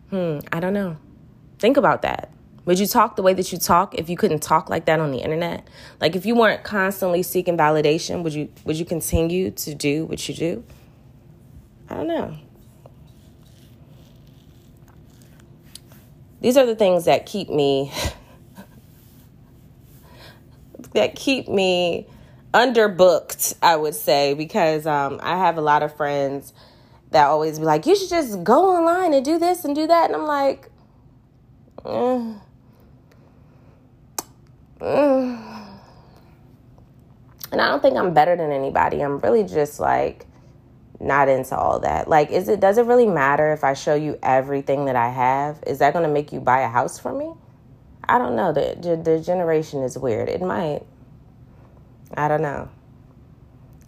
Hmm, 0.10 0.39
I 0.51 0.60
don't 0.60 0.74
know. 0.74 0.98
Think 1.60 1.77
about 1.77 2.01
that. 2.03 2.29
Would 2.65 2.79
you 2.79 2.88
talk 2.88 3.15
the 3.15 3.22
way 3.22 3.33
that 3.33 3.51
you 3.51 3.57
talk 3.57 3.95
if 3.95 4.10
you 4.10 4.15
couldn't 4.15 4.41
talk 4.41 4.69
like 4.69 4.86
that 4.86 5.00
on 5.00 5.12
the 5.12 5.17
internet? 5.17 5.67
Like 6.00 6.15
if 6.15 6.25
you 6.25 6.36
weren't 6.36 6.63
constantly 6.63 7.24
seeking 7.24 7.57
validation, 7.57 8.24
would 8.24 8.33
you 8.33 8.50
would 8.63 8.77
you 8.77 8.86
continue 8.86 9.51
to 9.51 9.74
do 9.75 10.05
what 10.05 10.27
you 10.29 10.36
do? 10.36 10.63
I 11.89 11.95
don't 11.95 12.07
know. 12.07 12.38
These 16.43 16.57
are 16.57 16.65
the 16.65 16.75
things 16.75 17.05
that 17.05 17.25
keep 17.25 17.50
me 17.50 17.89
that 20.91 21.15
keep 21.15 21.47
me 21.47 22.05
underbooked, 22.53 23.55
I 23.62 23.77
would 23.77 23.95
say, 23.95 24.33
because 24.33 24.85
um, 24.85 25.21
I 25.23 25.38
have 25.38 25.57
a 25.57 25.62
lot 25.62 25.83
of 25.83 25.95
friends 25.95 26.51
that 27.12 27.27
always 27.27 27.59
be 27.59 27.65
like, 27.65 27.85
you 27.85 27.95
should 27.95 28.09
just 28.09 28.43
go 28.43 28.75
online 28.75 29.13
and 29.13 29.23
do 29.23 29.39
this 29.39 29.63
and 29.63 29.73
do 29.73 29.88
that. 29.88 30.07
And 30.07 30.17
I'm 30.17 30.27
like, 30.27 30.69
mm. 31.77 32.38
Mm. 34.81 35.69
and 37.53 37.62
I 37.62 37.69
don't 37.69 37.81
think 37.81 37.95
I'm 37.95 38.13
better 38.13 38.35
than 38.35 38.51
anybody. 38.51 39.01
I'm 39.01 39.19
really 39.19 39.45
just 39.45 39.79
like, 39.79 40.25
not 41.03 41.29
into 41.29 41.55
all 41.57 41.79
that. 41.79 42.07
Like, 42.07 42.31
is 42.31 42.48
it 42.48 42.60
does 42.60 42.77
it 42.77 42.86
really 42.86 43.05
matter 43.05 43.51
if 43.53 43.63
I 43.63 43.74
show 43.74 43.95
you 43.95 44.17
everything 44.24 44.86
that 44.86 44.95
I 44.95 45.10
have? 45.10 45.62
Is 45.67 45.79
that 45.79 45.93
going 45.93 46.03
to 46.03 46.12
make 46.12 46.31
you 46.31 46.39
buy 46.39 46.62
a 46.62 46.69
house 46.69 46.98
for 46.98 47.13
me? 47.13 47.33
I 48.07 48.17
don't 48.17 48.36
know. 48.36 48.53
The 48.53 49.00
the 49.03 49.19
generation 49.19 49.83
is 49.83 49.98
weird. 49.98 50.29
It 50.29 50.41
might. 50.41 50.83
I 52.15 52.27
don't 52.27 52.41
know. 52.41 52.69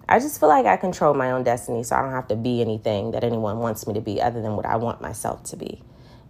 I 0.08 0.20
just 0.20 0.40
feel 0.40 0.50
like 0.50 0.66
I 0.66 0.78
control 0.78 1.14
my 1.14 1.32
own 1.32 1.44
destiny, 1.44 1.84
so 1.84 1.96
I 1.96 2.02
don't 2.02 2.12
have 2.12 2.28
to 2.28 2.36
be 2.36 2.62
anything 2.62 3.12
that 3.12 3.24
anyone 3.24 3.60
wants 3.60 3.88
me 3.88 3.94
to 3.96 4.02
be 4.02 4.22
other 4.22 4.42
than 4.42 4.56
what 4.56 4.66
I 4.66 4.76
want 4.76 5.02
myself 5.02 5.44
to 5.46 5.58
be. 5.58 5.82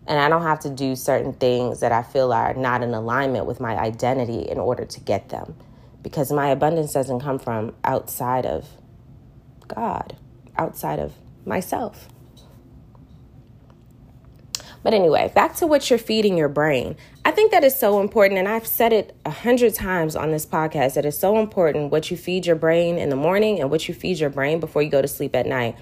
And 0.08 0.20
I 0.20 0.30
don't 0.30 0.44
have 0.44 0.60
to 0.62 0.70
do 0.70 0.96
certain 0.96 1.34
things 1.34 1.82
that 1.82 1.92
I 1.92 2.04
feel 2.04 2.32
are 2.32 2.54
not 2.54 2.84
in 2.84 2.94
alignment 2.94 3.48
with 3.48 3.60
my 3.60 3.76
identity 3.76 4.48
in 4.48 4.60
order 4.60 4.86
to 4.86 5.00
get 5.02 5.30
them. 5.30 5.56
Because 6.04 6.32
my 6.32 6.50
abundance 6.50 6.94
doesn't 6.94 7.20
come 7.22 7.40
from 7.40 7.74
outside 7.84 8.46
of 8.46 8.68
God 9.68 10.16
outside 10.58 11.00
of 11.00 11.14
myself. 11.46 12.10
But 14.86 14.94
anyway, 14.94 15.32
back 15.34 15.56
to 15.56 15.66
what 15.66 15.90
you're 15.90 15.98
feeding 15.98 16.38
your 16.38 16.48
brain. 16.48 16.96
I 17.26 17.32
think 17.32 17.50
that 17.52 17.64
is 17.64 17.76
so 17.76 18.02
important, 18.02 18.38
and 18.38 18.48
I've 18.48 18.68
said 18.68 18.94
it 18.94 19.16
a 19.26 19.32
hundred 19.32 19.74
times 19.74 20.16
on 20.16 20.30
this 20.30 20.46
podcast 20.46 20.94
that 20.94 21.08
it's 21.08 21.18
so 21.18 21.40
important 21.40 21.92
what 21.92 22.12
you 22.12 22.18
feed 22.18 22.46
your 22.46 22.56
brain 22.56 23.00
in 23.00 23.10
the 23.10 23.16
morning 23.16 23.60
and 23.60 23.72
what 23.72 23.88
you 23.88 23.96
feed 23.96 24.20
your 24.20 24.30
brain 24.30 24.60
before 24.60 24.84
you 24.84 24.92
go 24.92 25.02
to 25.02 25.08
sleep 25.08 25.36
at 25.36 25.48
night. 25.48 25.76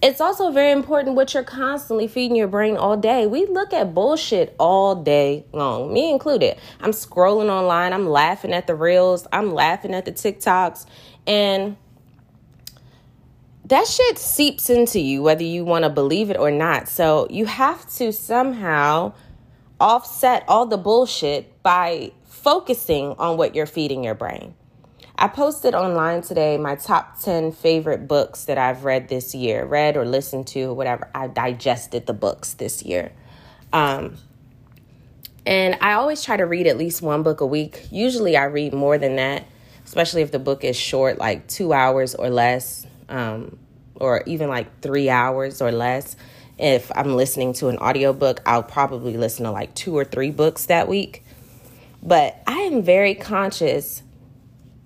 It's 0.00 0.20
also 0.20 0.52
very 0.52 0.70
important 0.70 1.16
what 1.16 1.34
you're 1.34 1.42
constantly 1.42 2.06
feeding 2.06 2.36
your 2.36 2.46
brain 2.46 2.76
all 2.76 2.96
day. 2.96 3.26
We 3.26 3.46
look 3.46 3.72
at 3.72 3.92
bullshit 3.92 4.54
all 4.56 4.94
day 4.94 5.44
long, 5.52 5.92
me 5.92 6.08
included. 6.08 6.58
I'm 6.80 6.92
scrolling 6.92 7.50
online, 7.50 7.92
I'm 7.92 8.08
laughing 8.08 8.52
at 8.52 8.68
the 8.68 8.76
reels, 8.76 9.26
I'm 9.32 9.52
laughing 9.52 9.92
at 9.94 10.04
the 10.04 10.12
TikToks, 10.12 10.86
and 11.26 11.76
that 13.68 13.86
shit 13.86 14.18
seeps 14.18 14.70
into 14.70 14.98
you, 14.98 15.22
whether 15.22 15.44
you 15.44 15.64
want 15.64 15.84
to 15.84 15.90
believe 15.90 16.30
it 16.30 16.38
or 16.38 16.50
not. 16.50 16.88
So 16.88 17.26
you 17.28 17.44
have 17.44 17.86
to 17.96 18.12
somehow 18.12 19.12
offset 19.78 20.44
all 20.48 20.66
the 20.66 20.78
bullshit 20.78 21.62
by 21.62 22.12
focusing 22.24 23.14
on 23.18 23.36
what 23.36 23.54
you're 23.54 23.66
feeding 23.66 24.02
your 24.02 24.14
brain. 24.14 24.54
I 25.20 25.28
posted 25.28 25.74
online 25.74 26.22
today 26.22 26.56
my 26.56 26.76
top 26.76 27.20
10 27.20 27.52
favorite 27.52 28.08
books 28.08 28.44
that 28.44 28.56
I've 28.56 28.84
read 28.84 29.08
this 29.08 29.34
year, 29.34 29.66
read 29.66 29.96
or 29.96 30.06
listened 30.06 30.46
to, 30.48 30.72
whatever. 30.72 31.10
I 31.14 31.26
digested 31.26 32.06
the 32.06 32.14
books 32.14 32.54
this 32.54 32.82
year. 32.82 33.12
Um, 33.72 34.16
and 35.44 35.76
I 35.80 35.94
always 35.94 36.22
try 36.22 36.36
to 36.36 36.46
read 36.46 36.66
at 36.66 36.78
least 36.78 37.02
one 37.02 37.22
book 37.22 37.40
a 37.40 37.46
week. 37.46 37.88
Usually 37.90 38.36
I 38.36 38.44
read 38.44 38.72
more 38.72 38.96
than 38.96 39.16
that, 39.16 39.44
especially 39.84 40.22
if 40.22 40.30
the 40.30 40.38
book 40.38 40.64
is 40.64 40.76
short, 40.76 41.18
like 41.18 41.48
two 41.48 41.72
hours 41.72 42.14
or 42.14 42.30
less, 42.30 42.86
um, 43.08 43.58
or 43.94 44.22
even 44.26 44.48
like 44.48 44.80
three 44.80 45.08
hours 45.10 45.60
or 45.60 45.72
less. 45.72 46.16
If 46.58 46.90
I'm 46.94 47.14
listening 47.14 47.52
to 47.54 47.68
an 47.68 47.78
audiobook, 47.78 48.40
I'll 48.44 48.62
probably 48.62 49.16
listen 49.16 49.44
to 49.44 49.50
like 49.50 49.74
two 49.74 49.96
or 49.96 50.04
three 50.04 50.30
books 50.30 50.66
that 50.66 50.88
week. 50.88 51.24
But 52.02 52.42
I 52.46 52.58
am 52.60 52.82
very 52.82 53.14
conscious 53.14 54.02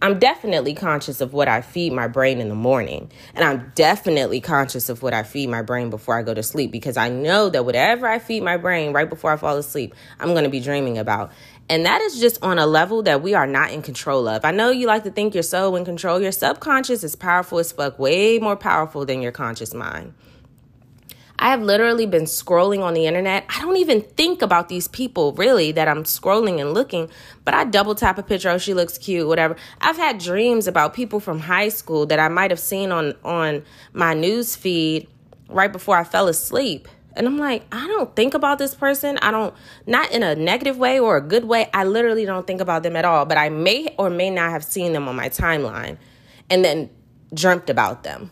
I'm 0.02 0.18
definitely 0.18 0.74
conscious 0.74 1.20
of 1.20 1.32
what 1.32 1.46
I 1.46 1.60
feed 1.60 1.92
my 1.92 2.08
brain 2.08 2.40
in 2.40 2.48
the 2.48 2.56
morning. 2.56 3.12
And 3.36 3.44
I'm 3.44 3.70
definitely 3.76 4.40
conscious 4.40 4.88
of 4.88 5.00
what 5.00 5.14
I 5.14 5.22
feed 5.22 5.48
my 5.48 5.62
brain 5.62 5.90
before 5.90 6.18
I 6.18 6.22
go 6.22 6.34
to 6.34 6.42
sleep 6.42 6.72
because 6.72 6.96
I 6.96 7.08
know 7.08 7.48
that 7.48 7.64
whatever 7.64 8.08
I 8.08 8.18
feed 8.18 8.42
my 8.42 8.56
brain 8.56 8.92
right 8.92 9.08
before 9.08 9.30
I 9.30 9.36
fall 9.36 9.56
asleep, 9.56 9.94
I'm 10.18 10.32
going 10.32 10.42
to 10.42 10.50
be 10.50 10.58
dreaming 10.58 10.98
about. 10.98 11.30
And 11.68 11.86
that 11.86 12.00
is 12.00 12.18
just 12.18 12.42
on 12.42 12.58
a 12.58 12.66
level 12.66 13.04
that 13.04 13.22
we 13.22 13.34
are 13.34 13.46
not 13.46 13.70
in 13.70 13.80
control 13.80 14.26
of. 14.26 14.44
I 14.44 14.50
know 14.50 14.70
you 14.70 14.88
like 14.88 15.04
to 15.04 15.12
think 15.12 15.34
you're 15.34 15.44
so 15.44 15.76
in 15.76 15.84
control. 15.84 16.20
Your 16.20 16.32
subconscious 16.32 17.04
is 17.04 17.14
powerful 17.14 17.60
as 17.60 17.70
fuck, 17.70 17.96
way 18.00 18.40
more 18.40 18.56
powerful 18.56 19.06
than 19.06 19.22
your 19.22 19.32
conscious 19.32 19.72
mind. 19.72 20.14
I 21.42 21.48
have 21.48 21.60
literally 21.60 22.06
been 22.06 22.22
scrolling 22.22 22.84
on 22.84 22.94
the 22.94 23.06
internet. 23.06 23.44
I 23.48 23.60
don't 23.60 23.76
even 23.76 24.00
think 24.00 24.42
about 24.42 24.68
these 24.68 24.86
people 24.86 25.32
really 25.32 25.72
that 25.72 25.88
I'm 25.88 26.04
scrolling 26.04 26.60
and 26.60 26.72
looking, 26.72 27.10
but 27.44 27.52
I 27.52 27.64
double 27.64 27.96
tap 27.96 28.16
a 28.16 28.22
picture. 28.22 28.48
Oh, 28.48 28.58
she 28.58 28.74
looks 28.74 28.96
cute, 28.96 29.26
whatever. 29.26 29.56
I've 29.80 29.96
had 29.96 30.18
dreams 30.18 30.68
about 30.68 30.94
people 30.94 31.18
from 31.18 31.40
high 31.40 31.68
school 31.68 32.06
that 32.06 32.20
I 32.20 32.28
might 32.28 32.52
have 32.52 32.60
seen 32.60 32.92
on 32.92 33.14
on 33.24 33.64
my 33.92 34.14
news 34.14 34.54
feed 34.54 35.08
right 35.48 35.72
before 35.72 35.96
I 35.96 36.04
fell 36.04 36.28
asleep. 36.28 36.86
And 37.16 37.26
I'm 37.26 37.38
like, 37.38 37.64
I 37.72 37.88
don't 37.88 38.14
think 38.14 38.34
about 38.34 38.58
this 38.58 38.76
person. 38.76 39.18
I 39.18 39.32
don't, 39.32 39.52
not 39.84 40.12
in 40.12 40.22
a 40.22 40.36
negative 40.36 40.78
way 40.78 41.00
or 41.00 41.16
a 41.16 41.20
good 41.20 41.44
way. 41.44 41.68
I 41.74 41.82
literally 41.82 42.24
don't 42.24 42.46
think 42.46 42.60
about 42.60 42.84
them 42.84 42.94
at 42.94 43.04
all. 43.04 43.26
But 43.26 43.36
I 43.36 43.48
may 43.48 43.92
or 43.98 44.10
may 44.10 44.30
not 44.30 44.52
have 44.52 44.62
seen 44.62 44.92
them 44.92 45.08
on 45.08 45.16
my 45.16 45.28
timeline 45.28 45.98
and 46.48 46.64
then 46.64 46.88
dreamt 47.34 47.68
about 47.68 48.04
them. 48.04 48.30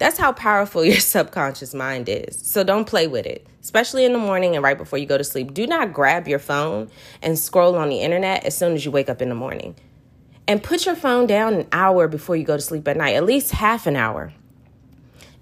That's 0.00 0.18
how 0.18 0.32
powerful 0.32 0.82
your 0.92 0.98
subconscious 0.98 1.74
mind 1.74 2.08
is. 2.08 2.36
So 2.42 2.64
don't 2.64 2.86
play 2.86 3.06
with 3.06 3.26
it, 3.26 3.46
especially 3.60 4.04
in 4.04 4.12
the 4.12 4.18
morning 4.18 4.56
and 4.56 4.64
right 4.64 4.76
before 4.76 4.98
you 4.98 5.06
go 5.06 5.18
to 5.18 5.22
sleep. 5.22 5.54
Do 5.54 5.66
not 5.66 5.92
grab 5.92 6.26
your 6.26 6.40
phone 6.40 6.90
and 7.22 7.38
scroll 7.38 7.76
on 7.76 7.90
the 7.90 8.00
internet 8.00 8.44
as 8.44 8.56
soon 8.56 8.72
as 8.72 8.84
you 8.84 8.90
wake 8.90 9.10
up 9.10 9.22
in 9.22 9.28
the 9.28 9.34
morning. 9.36 9.76
And 10.48 10.62
put 10.62 10.86
your 10.86 10.96
phone 10.96 11.28
down 11.28 11.54
an 11.54 11.68
hour 11.70 12.08
before 12.08 12.34
you 12.34 12.44
go 12.44 12.56
to 12.56 12.62
sleep 12.62 12.88
at 12.88 12.96
night, 12.96 13.14
at 13.14 13.24
least 13.24 13.52
half 13.52 13.86
an 13.86 13.94
hour. 13.94 14.32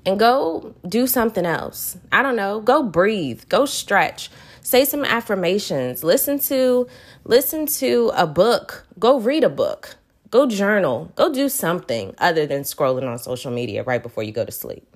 And 0.05 0.19
go 0.19 0.75
do 0.87 1.07
something 1.07 1.47
else. 1.47 1.97
I 2.11 2.23
don't 2.23 2.37
know, 2.37 2.61
go 2.61 2.83
breathe, 2.83 3.45
go 3.49 3.65
stretch, 3.65 4.29
say 4.61 4.85
some 4.85 5.05
affirmations, 5.05 6.03
listen 6.03 6.39
to 6.41 6.89
listen 7.25 7.67
to 7.67 8.11
a 8.15 8.27
book, 8.27 8.87
go 8.99 9.21
read 9.21 9.45
a 9.45 9.49
book. 9.49 9.97
Go 10.31 10.47
journal. 10.47 11.11
Go 11.17 11.33
do 11.33 11.49
something 11.49 12.15
other 12.19 12.47
than 12.47 12.63
scrolling 12.63 13.09
on 13.09 13.19
social 13.19 13.51
media 13.51 13.83
right 13.83 14.03
before 14.03 14.23
you 14.23 14.33
go 14.33 14.45
to 14.45 14.53
sleep. 14.53 14.87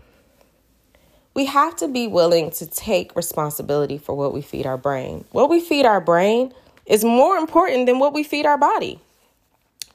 We 1.35 1.47
have 1.47 1.77
to 1.77 1.89
be 1.89 2.07
willing 2.07 2.51
to 2.53 2.67
take 2.67 3.17
responsibility 3.17 3.97
for 3.97 4.15
what 4.15 4.35
we 4.35 4.43
feed 4.43 4.67
our 4.67 4.77
brain. 4.77 5.25
What 5.33 5.49
we 5.49 5.61
feed 5.61 5.87
our 5.87 6.01
brain 6.01 6.53
is 6.85 7.05
more 7.05 7.37
important 7.37 7.87
than 7.87 7.99
what 7.99 8.13
we 8.13 8.23
feed 8.23 8.45
our 8.45 8.59
body. 8.59 9.01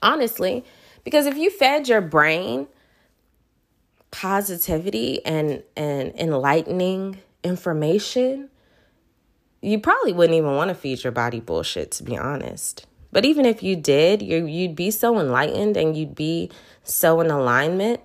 Honestly, 0.02 0.64
because 1.04 1.28
if 1.28 1.38
you 1.38 1.52
fed 1.52 1.88
your 1.88 2.02
brain 2.02 2.68
positivity 4.10 5.24
and 5.26 5.64
and 5.76 6.14
enlightening 6.16 7.20
information, 7.44 8.50
you 9.62 9.80
probably 9.80 10.14
wouldn't 10.14 10.38
even 10.38 10.56
want 10.56 10.70
to 10.70 10.76
feed 10.76 11.04
your 11.04 11.12
body 11.12 11.40
bullshit 11.40 11.92
to 11.92 12.04
be 12.04 12.18
honest. 12.18 12.88
But 13.18 13.26
even 13.26 13.48
if 13.48 13.64
you 13.64 13.76
did, 13.76 14.22
you 14.22 14.46
you'd 14.46 14.76
be 14.76 14.92
so 14.92 15.20
enlightened 15.20 15.76
and 15.76 15.98
you'd 15.98 16.14
be 16.14 16.52
so 16.84 17.20
in 17.20 17.32
alignment 17.32 18.00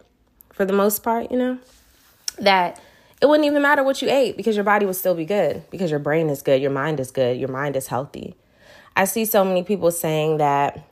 for 0.55 0.65
the 0.65 0.73
most 0.73 1.03
part, 1.03 1.31
you 1.31 1.37
know, 1.37 1.59
that 2.39 2.81
it 3.21 3.27
wouldn't 3.27 3.45
even 3.45 3.61
matter 3.61 3.85
what 3.85 4.01
you 4.01 4.09
ate 4.09 4.39
because 4.39 4.57
your 4.57 4.65
body 4.65 4.87
would 4.87 4.97
still 4.97 5.15
be 5.15 5.27
good 5.27 5.65
because 5.71 5.91
your 5.91 6.01
brain 6.01 6.31
is 6.31 6.41
good, 6.41 6.63
your 6.63 6.71
mind 6.71 6.99
is 6.99 7.11
good, 7.11 7.37
your 7.37 7.51
mind 7.51 7.77
is 7.77 7.89
healthy. 7.89 8.35
I 8.97 9.05
see 9.05 9.27
so 9.27 9.45
many 9.45 9.63
people 9.63 9.91
saying 9.91 10.39
that 10.39 10.83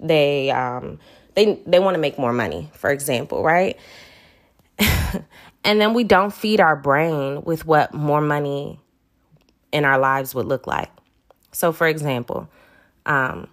they 0.00 0.50
um 0.50 0.98
they 1.36 1.62
they 1.64 1.78
want 1.78 1.94
to 1.94 2.00
make 2.00 2.18
more 2.18 2.32
money, 2.32 2.68
for 2.74 2.90
example, 2.90 3.44
right? 3.44 3.78
and 5.62 5.80
then 5.80 5.94
we 5.94 6.02
don't 6.02 6.34
feed 6.34 6.58
our 6.58 6.74
brain 6.74 7.44
with 7.44 7.64
what 7.64 7.94
more 7.94 8.20
money 8.20 8.80
in 9.70 9.84
our 9.84 10.00
lives 10.00 10.34
would 10.34 10.46
look 10.46 10.66
like. 10.66 10.90
So 11.52 11.70
for 11.70 11.86
example, 11.86 12.48
um, 13.06 13.48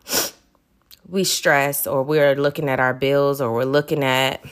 we 1.07 1.23
stress 1.23 1.87
or 1.87 2.03
we're 2.03 2.35
looking 2.35 2.69
at 2.69 2.79
our 2.79 2.93
bills 2.93 3.41
or 3.41 3.51
we're 3.53 3.63
looking 3.65 4.03
at, 4.03 4.43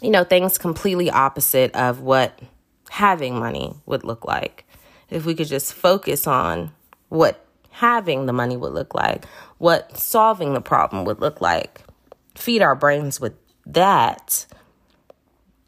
you 0.00 0.10
know, 0.10 0.24
things 0.24 0.58
completely 0.58 1.10
opposite 1.10 1.74
of 1.74 2.00
what 2.00 2.38
having 2.90 3.38
money 3.38 3.74
would 3.86 4.04
look 4.04 4.24
like. 4.24 4.64
If 5.10 5.26
we 5.26 5.34
could 5.34 5.48
just 5.48 5.74
focus 5.74 6.26
on 6.26 6.72
what 7.08 7.44
having 7.70 8.26
the 8.26 8.32
money 8.32 8.56
would 8.56 8.72
look 8.72 8.94
like, 8.94 9.24
what 9.58 9.96
solving 9.96 10.54
the 10.54 10.60
problem 10.60 11.04
would 11.04 11.20
look 11.20 11.40
like, 11.40 11.82
feed 12.34 12.62
our 12.62 12.74
brains 12.74 13.20
with 13.20 13.34
that 13.66 14.46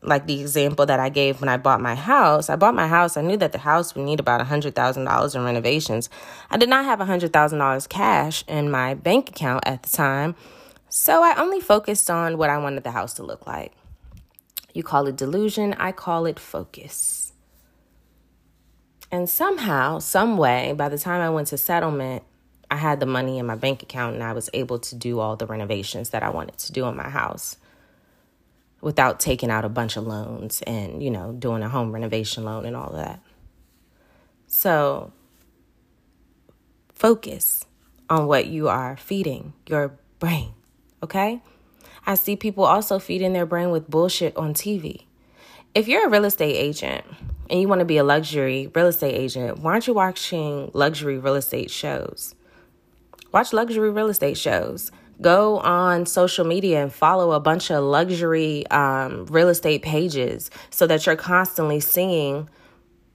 like 0.05 0.27
the 0.27 0.41
example 0.41 0.87
that 0.87 1.01
I 1.01 1.09
gave 1.09 1.41
when 1.41 1.49
I 1.49 1.57
bought 1.57 1.81
my 1.81 1.95
house. 1.95 2.51
I 2.51 2.57
bought 2.57 2.75
my 2.75 2.87
house. 2.87 3.17
I 3.17 3.23
knew 3.23 3.37
that 3.39 3.53
the 3.53 3.59
house 3.59 3.95
would 3.95 4.05
need 4.05 4.21
about 4.21 4.41
$100,000 4.47 5.35
in 5.35 5.45
renovations. 5.45 6.11
I 6.51 6.57
did 6.57 6.69
not 6.69 6.85
have 6.85 6.99
$100,000 6.99 7.89
cash 7.89 8.45
in 8.47 8.71
my 8.71 8.95
bank 8.95 9.31
account 9.31 9.65
at 9.67 9.83
the 9.83 9.91
time. 9.91 10.35
So 10.89 11.23
I 11.23 11.35
only 11.41 11.61
focused 11.61 12.11
on 12.11 12.39
what 12.39 12.51
I 12.51 12.59
wanted 12.59 12.85
the 12.85 12.91
house 12.91 13.15
to 13.15 13.23
look 13.23 13.47
like. 13.47 13.73
You 14.73 14.83
call 14.83 15.07
it 15.07 15.17
delusion, 15.17 15.75
I 15.75 15.93
call 15.93 16.27
it 16.27 16.39
focus. 16.39 17.33
And 19.11 19.31
somehow, 19.31 20.01
some 20.01 20.37
way, 20.37 20.73
by 20.77 20.89
the 20.89 20.99
time 20.99 21.21
I 21.21 21.31
went 21.31 21.49
to 21.49 21.59
settlement, 21.59 22.25
I 22.71 22.77
had 22.77 22.99
the 22.99 23.07
money 23.07 23.39
in 23.39 23.47
my 23.47 23.55
bank 23.55 23.83
account 23.83 24.15
and 24.15 24.25
I 24.25 24.33
was 24.33 24.51
able 24.53 24.79
to 24.81 24.97
do 24.97 25.21
all 25.21 25.37
the 25.37 25.47
renovations 25.47 26.11
that 26.11 26.23
I 26.23 26.31
wanted 26.31 26.59
to 26.59 26.73
do 26.73 26.87
in 26.87 26.97
my 26.97 27.09
house 27.09 27.57
without 28.85 29.19
taking 29.19 29.51
out 29.51 29.65
a 29.65 29.69
bunch 29.69 29.97
of 29.97 30.07
loans 30.07 30.63
and, 30.67 31.03
you 31.03 31.11
know, 31.11 31.33
doing 31.33 31.63
a 31.63 31.69
home 31.71 31.91
renovation 31.91 32.45
loan 32.45 32.67
and 32.67 32.77
all 32.77 32.93
that. 32.93 33.19
So 34.47 35.11
focus 36.93 37.65
on 38.11 38.27
what 38.27 38.47
you 38.47 38.69
are 38.69 38.99
feeding 38.99 39.55
your 39.67 39.99
brain, 40.19 40.53
okay? 41.03 41.41
I 42.07 42.15
see 42.15 42.37
people 42.37 42.65
also 42.65 42.99
feeding 42.99 43.33
their 43.33 43.47
brain 43.47 43.71
with 43.71 43.89
bullshit 43.89 44.37
on 44.37 44.53
TV. 44.53 45.07
If 45.75 45.89
you're 45.89 46.07
a 46.07 46.11
real 46.11 46.27
estate 46.27 46.55
agent 46.55 47.07
and 47.49 47.61
you 47.63 47.67
want 47.67 47.79
to 47.79 47.87
be 47.87 47.97
a 47.97 48.05
luxury 48.05 48.71
real 48.75 48.89
estate 48.89 49.15
agent, 49.15 49.61
why 49.61 49.73
aren't 49.73 49.87
you 49.87 49.95
watching 49.95 50.71
luxury 50.75 51.17
real 51.17 51.37
estate 51.37 51.71
shows? 51.71 52.35
Watch 53.33 53.55
luxury 53.55 53.91
real 53.91 54.09
estate 54.09 54.37
shows 54.37 54.93
go 55.21 55.59
on 55.61 56.07
social 56.07 56.45
media 56.45 56.83
and 56.83 56.93
follow 56.93 57.33
a 57.33 57.41
bunch 57.41 57.71
of 57.71 57.85
luxury 57.85 58.67
um, 58.69 59.27
real 59.27 59.49
estate 59.49 59.83
pages 59.83 60.51
so 60.71 60.87
that 60.87 61.07
you're 61.07 61.17
constantly 61.17 61.81
seeing 61.81 62.49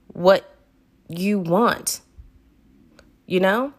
what 0.08 0.56
you 1.08 1.38
want. 1.38 2.00
You 3.26 3.40
know, 3.40 3.72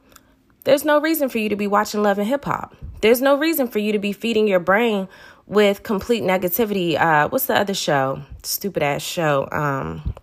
there's 0.63 0.86
no 0.86 1.01
reason 1.01 1.29
for 1.29 1.39
you 1.39 1.49
to 1.49 1.55
be 1.55 1.67
watching 1.67 2.03
Love 2.03 2.19
and 2.19 2.27
Hip 2.27 2.45
Hop. 2.45 2.75
There's 3.01 3.21
no 3.21 3.38
reason 3.38 3.67
for 3.67 3.79
you 3.79 3.91
to 3.91 3.99
be 3.99 4.13
feeding 4.13 4.47
your 4.47 4.60
brain 4.60 5.07
with 5.47 5.84
complete 5.84 6.23
negativity. 6.23 6.99
Uh, 6.99 7.27
what's 7.29 7.47
the 7.47 7.57
other 7.57 7.73
show? 7.73 8.21
Stupid 8.43 8.84
ass 8.84 9.01
show. 9.01 9.47
Um, 9.51 10.13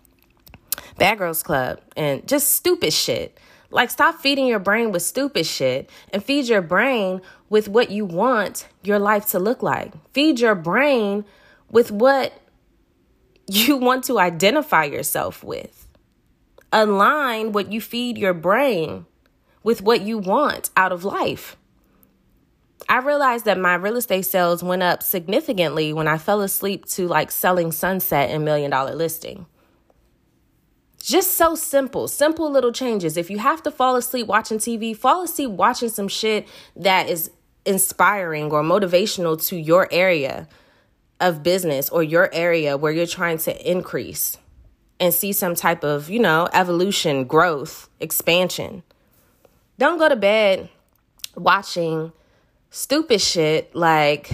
Bad 0.97 1.17
Girls 1.17 1.43
Club 1.43 1.79
and 1.95 2.27
just 2.27 2.53
stupid 2.53 2.93
shit. 2.93 3.37
Like, 3.71 3.91
stop 3.91 4.15
feeding 4.15 4.47
your 4.47 4.59
brain 4.59 4.91
with 4.91 5.03
stupid 5.03 5.45
shit 5.45 5.89
and 6.11 6.23
feed 6.23 6.47
your 6.47 6.61
brain 6.61 7.21
with 7.49 7.67
what 7.67 7.91
you 7.91 8.05
want 8.05 8.67
your 8.83 8.99
life 8.99 9.25
to 9.27 9.39
look 9.39 9.63
like. 9.63 9.93
Feed 10.13 10.39
your 10.39 10.55
brain 10.55 11.25
with 11.69 11.91
what 11.91 12.33
you 13.47 13.77
want 13.77 14.03
to 14.05 14.19
identify 14.19 14.85
yourself 14.85 15.43
with. 15.43 15.87
Align 16.71 17.51
what 17.51 17.71
you 17.71 17.81
feed 17.81 18.17
your 18.17 18.33
brain 18.33 19.05
with 19.63 19.81
what 19.81 20.01
you 20.01 20.17
want 20.17 20.69
out 20.77 20.91
of 20.91 21.03
life. 21.03 21.57
I 22.87 22.99
realized 22.99 23.45
that 23.45 23.59
my 23.59 23.75
real 23.75 23.97
estate 23.97 24.25
sales 24.25 24.63
went 24.63 24.83
up 24.83 25.03
significantly 25.03 25.93
when 25.93 26.07
I 26.07 26.17
fell 26.17 26.41
asleep 26.41 26.85
to 26.87 27.07
like 27.07 27.29
selling 27.29 27.71
sunset 27.71 28.29
and 28.29 28.45
million 28.45 28.71
dollar 28.71 28.95
listing. 28.95 29.45
Just 31.01 31.35
so 31.35 31.55
simple, 31.55 32.07
simple 32.07 32.51
little 32.51 32.71
changes. 32.71 33.15
If 33.15 33.29
you 33.29 33.37
have 33.39 33.63
to 33.63 33.71
fall 33.71 33.95
asleep 33.95 34.27
watching 34.27 34.57
TV, 34.57 34.95
fall 34.95 35.23
asleep 35.23 35.51
watching 35.51 35.89
some 35.89 36.07
shit 36.07 36.47
that 36.75 37.09
is 37.09 37.31
inspiring 37.69 38.51
or 38.51 38.63
motivational 38.63 39.39
to 39.47 39.55
your 39.55 39.87
area 39.91 40.47
of 41.19 41.43
business 41.43 41.87
or 41.89 42.01
your 42.01 42.27
area 42.33 42.75
where 42.75 42.91
you're 42.91 43.05
trying 43.05 43.37
to 43.37 43.71
increase 43.71 44.37
and 44.99 45.13
see 45.13 45.31
some 45.31 45.53
type 45.53 45.83
of, 45.83 46.09
you 46.09 46.19
know, 46.19 46.49
evolution, 46.51 47.25
growth, 47.25 47.87
expansion. 47.99 48.81
Don't 49.77 49.99
go 49.99 50.09
to 50.09 50.15
bed 50.15 50.69
watching 51.35 52.11
stupid 52.71 53.21
shit 53.21 53.73
like, 53.75 54.31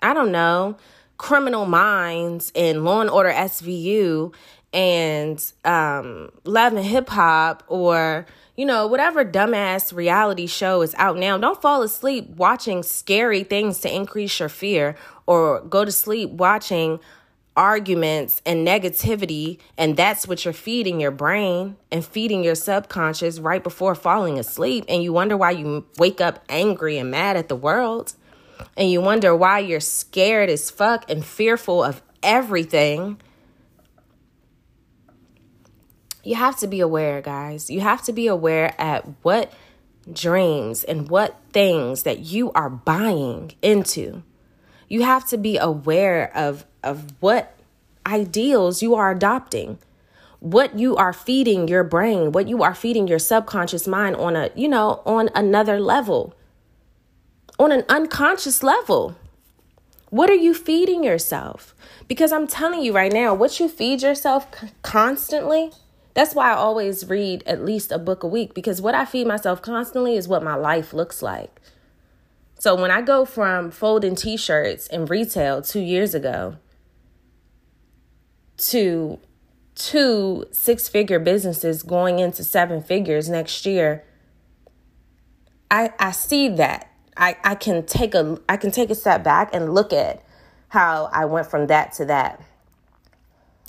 I 0.00 0.14
don't 0.14 0.30
know, 0.30 0.76
Criminal 1.18 1.66
Minds 1.66 2.52
and 2.54 2.84
Law 2.84 3.00
and 3.00 3.10
Order 3.10 3.30
SVU 3.30 4.32
and 4.72 5.52
um, 5.64 6.30
Love 6.44 6.74
and 6.74 6.84
Hip 6.84 7.08
Hop 7.08 7.64
or 7.66 8.26
you 8.56 8.64
know, 8.64 8.86
whatever 8.86 9.24
dumbass 9.24 9.92
reality 9.92 10.46
show 10.46 10.82
is 10.82 10.94
out 10.96 11.16
now, 11.16 11.36
don't 11.36 11.60
fall 11.60 11.82
asleep 11.82 12.28
watching 12.36 12.82
scary 12.82 13.42
things 13.42 13.80
to 13.80 13.94
increase 13.94 14.38
your 14.38 14.48
fear 14.48 14.96
or 15.26 15.60
go 15.62 15.84
to 15.84 15.90
sleep 15.90 16.30
watching 16.30 17.00
arguments 17.56 18.42
and 18.46 18.66
negativity. 18.66 19.58
And 19.76 19.96
that's 19.96 20.26
what 20.26 20.44
you're 20.44 20.54
feeding 20.54 21.00
your 21.00 21.10
brain 21.10 21.76
and 21.90 22.04
feeding 22.04 22.44
your 22.44 22.54
subconscious 22.54 23.38
right 23.40 23.62
before 23.62 23.94
falling 23.94 24.38
asleep. 24.38 24.84
And 24.88 25.02
you 25.02 25.12
wonder 25.12 25.36
why 25.36 25.52
you 25.52 25.86
wake 25.98 26.20
up 26.20 26.44
angry 26.48 26.98
and 26.98 27.10
mad 27.10 27.36
at 27.36 27.48
the 27.48 27.56
world. 27.56 28.14
And 28.76 28.90
you 28.90 29.00
wonder 29.00 29.34
why 29.34 29.60
you're 29.60 29.80
scared 29.80 30.48
as 30.48 30.70
fuck 30.70 31.10
and 31.10 31.24
fearful 31.24 31.82
of 31.82 32.02
everything 32.22 33.20
you 36.24 36.34
have 36.34 36.58
to 36.60 36.66
be 36.66 36.80
aware, 36.80 37.20
guys. 37.20 37.70
You 37.70 37.80
have 37.80 38.02
to 38.04 38.12
be 38.12 38.26
aware 38.26 38.74
at 38.80 39.04
what 39.22 39.52
dreams 40.12 40.84
and 40.84 41.08
what 41.08 41.38
things 41.52 42.02
that 42.02 42.20
you 42.20 42.52
are 42.52 42.70
buying 42.70 43.52
into. 43.62 44.22
You 44.88 45.02
have 45.02 45.26
to 45.28 45.38
be 45.38 45.56
aware 45.56 46.34
of 46.36 46.64
of 46.82 47.12
what 47.20 47.56
ideals 48.06 48.82
you 48.82 48.94
are 48.94 49.10
adopting. 49.10 49.78
What 50.40 50.78
you 50.78 50.94
are 50.96 51.14
feeding 51.14 51.68
your 51.68 51.84
brain, 51.84 52.32
what 52.32 52.48
you 52.48 52.62
are 52.62 52.74
feeding 52.74 53.08
your 53.08 53.18
subconscious 53.18 53.86
mind 53.86 54.16
on 54.16 54.36
a, 54.36 54.50
you 54.54 54.68
know, 54.68 55.00
on 55.06 55.30
another 55.34 55.80
level. 55.80 56.34
On 57.58 57.72
an 57.72 57.84
unconscious 57.88 58.62
level. 58.62 59.16
What 60.10 60.28
are 60.28 60.34
you 60.34 60.52
feeding 60.52 61.02
yourself? 61.02 61.74
Because 62.06 62.30
I'm 62.30 62.46
telling 62.46 62.82
you 62.82 62.92
right 62.92 63.12
now, 63.12 63.32
what 63.32 63.58
you 63.58 63.68
feed 63.68 64.02
yourself 64.02 64.46
constantly 64.82 65.72
that's 66.14 66.34
why 66.34 66.52
I 66.52 66.54
always 66.54 67.06
read 67.08 67.42
at 67.44 67.64
least 67.64 67.90
a 67.90 67.98
book 67.98 68.22
a 68.22 68.28
week 68.28 68.54
because 68.54 68.80
what 68.80 68.94
I 68.94 69.04
feed 69.04 69.26
myself 69.26 69.60
constantly 69.60 70.16
is 70.16 70.28
what 70.28 70.44
my 70.44 70.54
life 70.54 70.94
looks 70.94 71.22
like. 71.22 71.60
So 72.58 72.74
when 72.80 72.90
I 72.90 73.02
go 73.02 73.24
from 73.24 73.70
folding 73.72 74.14
t 74.14 74.36
shirts 74.36 74.86
in 74.86 75.06
retail 75.06 75.60
two 75.60 75.80
years 75.80 76.14
ago 76.14 76.56
to 78.56 79.18
two 79.74 80.44
six 80.52 80.88
figure 80.88 81.18
businesses 81.18 81.82
going 81.82 82.20
into 82.20 82.44
seven 82.44 82.80
figures 82.80 83.28
next 83.28 83.66
year, 83.66 84.04
I, 85.70 85.92
I 85.98 86.12
see 86.12 86.48
that. 86.50 86.90
I, 87.16 87.36
I 87.44 87.54
can 87.54 87.84
take 87.86 88.14
a 88.14 88.38
I 88.48 88.56
can 88.56 88.70
take 88.70 88.90
a 88.90 88.94
step 88.94 89.22
back 89.22 89.50
and 89.52 89.74
look 89.74 89.92
at 89.92 90.24
how 90.68 91.10
I 91.12 91.24
went 91.26 91.48
from 91.48 91.66
that 91.68 91.92
to 91.94 92.04
that 92.06 92.40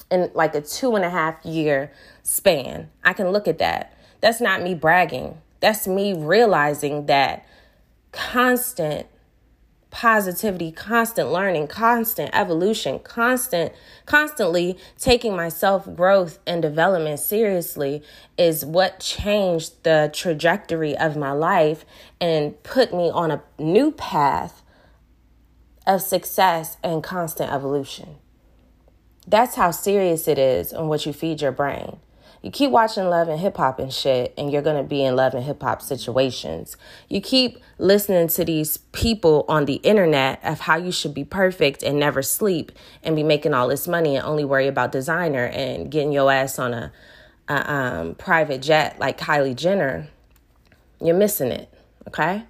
in 0.10 0.32
like 0.34 0.56
a 0.56 0.62
two 0.62 0.96
and 0.96 1.04
a 1.06 1.10
half 1.10 1.44
year 1.46 1.92
span. 2.26 2.90
I 3.04 3.14
can 3.14 3.30
look 3.30 3.48
at 3.48 3.60
that. 3.60 3.98
That's 4.20 4.42
not 4.42 4.64
me 4.64 4.74
bragging. 4.74 5.38
That's 5.60 5.88
me 5.88 6.14
realizing 6.14 7.06
that 7.06 7.46
constant 8.12 9.08
positivity, 9.92 10.72
constant 10.72 11.32
learning, 11.32 11.68
constant 11.68 12.30
evolution, 12.34 13.00
constant 13.00 13.72
constantly 14.06 14.78
taking 14.98 15.36
my 15.36 15.48
self-growth 15.48 16.40
and 16.46 16.62
development 16.62 17.20
seriously 17.20 18.04
is 18.38 18.66
what 18.66 19.00
changed 19.00 19.84
the 19.84 20.10
trajectory 20.14 20.98
of 20.98 21.16
my 21.16 21.32
life 21.32 21.86
and 22.20 22.62
put 22.64 22.92
me 22.92 23.10
on 23.10 23.32
a 23.32 23.42
new 23.58 23.92
path 23.92 24.64
of 25.88 26.02
success 26.02 26.78
and 26.84 27.04
constant 27.04 27.52
evolution. 27.52 28.16
That's 29.28 29.56
how 29.56 29.72
serious 29.72 30.28
it 30.28 30.38
is 30.38 30.74
on 30.74 30.88
what 30.88 31.06
you 31.06 31.14
feed 31.14 31.42
your 31.42 31.52
brain. 31.52 32.00
You 32.46 32.52
keep 32.52 32.70
watching 32.70 33.06
love 33.06 33.28
and 33.28 33.40
hip 33.40 33.58
hop 33.58 33.80
and 33.80 33.92
shit, 33.92 34.32
and 34.38 34.52
you're 34.52 34.62
gonna 34.62 34.84
be 34.84 35.04
in 35.04 35.16
love 35.16 35.34
and 35.34 35.44
hip 35.44 35.64
hop 35.64 35.82
situations. 35.82 36.78
You 37.10 37.20
keep 37.20 37.58
listening 37.80 38.28
to 38.28 38.46
these 38.46 38.78
people 38.78 39.46
on 39.50 39.66
the 39.66 39.78
internet 39.78 40.42
of 40.44 40.60
how 40.60 40.78
you 40.78 40.92
should 40.92 41.16
be 41.16 41.24
perfect 41.24 41.82
and 41.82 42.00
never 42.00 42.22
sleep 42.22 42.72
and 43.02 43.16
be 43.16 43.24
making 43.24 43.56
all 43.56 43.68
this 43.68 43.88
money 43.88 44.16
and 44.16 44.24
only 44.24 44.46
worry 44.46 44.68
about 44.68 44.92
designer 44.92 45.46
and 45.46 45.90
getting 45.90 46.12
your 46.12 46.32
ass 46.32 46.60
on 46.60 46.76
a, 46.76 46.92
a 47.50 47.74
um, 47.74 48.14
private 48.14 48.62
jet 48.62 49.00
like 49.00 49.20
Kylie 49.20 49.56
Jenner. 49.56 50.08
You're 51.02 51.18
missing 51.18 51.52
it, 51.52 51.74
okay? 52.08 52.44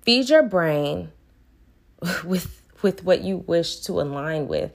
Feed 0.00 0.30
your 0.30 0.44
brain 0.44 1.12
with 2.24 2.58
with 2.80 3.04
what 3.04 3.20
you 3.20 3.36
wish 3.36 3.80
to 3.80 4.00
align 4.00 4.48
with 4.48 4.72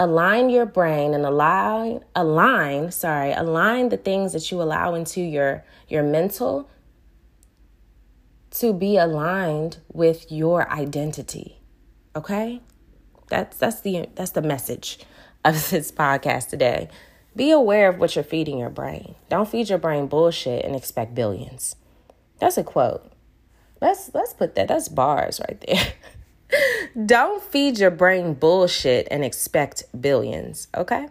align 0.00 0.50
your 0.50 0.66
brain 0.66 1.14
and 1.14 1.24
align 1.24 2.02
align 2.16 2.90
sorry 2.90 3.32
align 3.32 3.90
the 3.90 3.96
things 3.96 4.32
that 4.32 4.50
you 4.50 4.60
allow 4.60 4.94
into 4.94 5.20
your 5.20 5.62
your 5.88 6.02
mental 6.02 6.68
to 8.50 8.72
be 8.72 8.96
aligned 8.96 9.78
with 9.92 10.32
your 10.32 10.68
identity 10.72 11.60
okay? 12.14 12.60
That's 13.28 13.56
that's 13.56 13.80
the 13.80 14.08
that's 14.14 14.32
the 14.32 14.42
message 14.42 14.98
of 15.44 15.54
this 15.70 15.92
podcast 15.92 16.48
today. 16.48 16.88
Be 17.36 17.50
aware 17.50 17.88
of 17.88 17.98
what 17.98 18.16
you're 18.16 18.24
feeding 18.24 18.58
your 18.58 18.70
brain. 18.70 19.14
Don't 19.28 19.48
feed 19.48 19.68
your 19.68 19.78
brain 19.78 20.08
bullshit 20.08 20.64
and 20.64 20.74
expect 20.74 21.14
billions. 21.14 21.76
That's 22.40 22.58
a 22.58 22.64
quote. 22.64 23.12
Let's 23.80 24.10
let's 24.14 24.34
put 24.34 24.54
that 24.56 24.68
that's 24.68 24.88
bars 24.88 25.40
right 25.48 25.62
there 25.66 25.92
Don't 27.06 27.42
feed 27.42 27.78
your 27.78 27.90
brain 27.90 28.34
bullshit 28.34 29.08
and 29.10 29.24
expect 29.24 29.84
billions, 29.98 30.68
okay? 30.76 31.08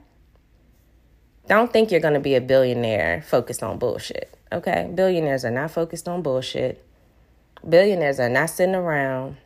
Don't 1.48 1.72
think 1.72 1.92
you're 1.92 2.00
going 2.00 2.14
to 2.14 2.20
be 2.20 2.36
a 2.36 2.42
billionaire 2.42 3.24
focused 3.26 3.64
on 3.64 3.80
bullshit, 3.80 4.38
okay? 4.52 4.90
Billionaires 4.94 5.46
are 5.46 5.52
not 5.52 5.72
focused 5.72 6.08
on 6.08 6.22
bullshit. 6.22 6.86
Billionaires 7.68 8.20
are 8.20 8.30
not 8.30 8.50
sitting 8.50 8.76
around. 8.76 9.38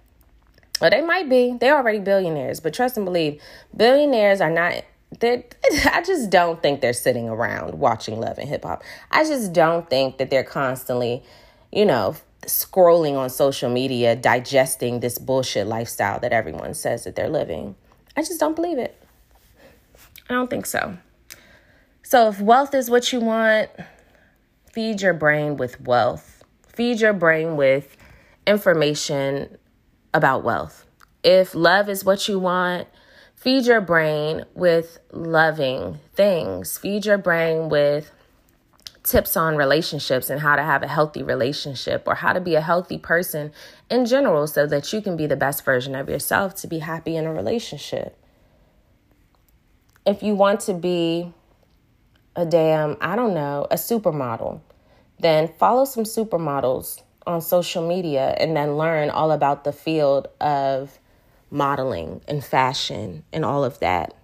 Well, 0.82 0.90
they 0.90 1.02
might 1.02 1.30
be. 1.30 1.56
They're 1.60 1.78
already 1.78 2.00
billionaires, 2.00 2.60
but 2.60 2.74
trust 2.74 2.98
and 2.98 3.06
believe, 3.06 3.42
billionaires 3.76 4.42
are 4.42 4.50
not 4.50 4.84
they 5.20 5.46
I 5.92 6.02
just 6.02 6.30
don't 6.30 6.62
think 6.62 6.82
they're 6.82 6.94
sitting 6.94 7.30
around 7.30 7.76
watching 7.76 8.20
Love 8.20 8.38
and 8.38 8.50
Hip 8.50 8.64
Hop. 8.64 8.84
I 9.12 9.24
just 9.24 9.54
don't 9.54 9.90
think 9.90 10.18
that 10.18 10.30
they're 10.30 10.44
constantly, 10.44 11.24
you 11.72 11.86
know, 11.86 12.16
scrolling 12.48 13.16
on 13.16 13.30
social 13.30 13.70
media, 13.70 14.16
digesting 14.16 15.00
this 15.00 15.18
bullshit 15.18 15.68
lifestyle 15.68 16.20
that 16.20 16.32
everyone 16.32 16.74
says 16.74 17.04
that 17.04 17.16
they're 17.16 17.30
living. 17.30 17.76
I 18.16 18.22
just 18.22 18.40
don't 18.40 18.56
believe 18.56 18.78
it. 18.78 19.02
I 20.30 20.34
don't 20.34 20.50
think 20.50 20.66
so. 20.66 20.98
So, 22.04 22.30
if 22.30 22.40
wealth 22.40 22.74
is 22.74 22.90
what 22.90 23.12
you 23.12 23.20
want, 23.20 23.70
feed 24.72 25.02
your 25.02 25.14
brain 25.14 25.58
with 25.58 25.82
wealth. 25.82 26.44
Feed 26.68 27.02
your 27.02 27.14
brain 27.14 27.56
with 27.56 27.96
information 28.46 29.58
about 30.14 30.44
wealth. 30.44 30.86
If 31.24 31.56
love 31.56 31.90
is 31.90 32.04
what 32.04 32.28
you 32.28 32.40
want, 32.40 32.88
feed 33.36 33.66
your 33.66 33.82
brain 33.82 34.46
with 34.54 35.00
loving 35.12 36.00
things. 36.14 36.78
Feed 36.78 37.06
your 37.06 37.18
brain 37.18 37.70
with 37.70 38.12
tips 39.04 39.36
on 39.36 39.58
relationships 39.58 40.30
and 40.30 40.40
how 40.40 40.56
to 40.56 40.64
have 40.64 40.82
a 40.82 40.88
healthy 40.88 41.22
relationship 41.22 42.04
or 42.08 42.16
how 42.16 42.34
to 42.34 42.40
be 42.40 42.56
a 42.56 42.62
healthy 42.62 42.98
person 42.98 43.52
in 43.90 44.06
general 44.06 44.48
so 44.48 44.66
that 44.66 44.92
you 44.94 45.02
can 45.02 45.18
be 45.18 45.28
the 45.28 45.36
best 45.36 45.66
version 45.66 45.94
of 45.94 46.10
yourself 46.10 46.56
to 46.56 46.68
be 46.68 46.80
happy 46.80 47.16
in 47.18 47.26
a 47.26 47.34
relationship. 47.34 48.18
If 50.06 50.24
you 50.24 50.36
want 50.36 50.62
to 50.62 50.74
be 50.74 51.34
a 52.36 52.46
damn, 52.46 52.98
I 53.02 53.16
don't 53.16 53.34
know, 53.34 53.68
a 53.70 53.76
supermodel, 53.76 54.62
then 55.20 55.50
follow 55.60 55.86
some 55.86 56.04
supermodels 56.04 57.02
on 57.28 57.42
social 57.42 57.88
media 57.88 58.36
and 58.40 58.56
then 58.56 58.78
learn 58.78 59.10
all 59.10 59.32
about 59.32 59.64
the 59.64 59.72
field 59.72 60.28
of 60.42 60.98
modeling 61.50 62.22
and 62.28 62.44
fashion 62.44 63.24
and 63.32 63.46
all 63.46 63.64
of 63.64 63.80
that. 63.80 64.16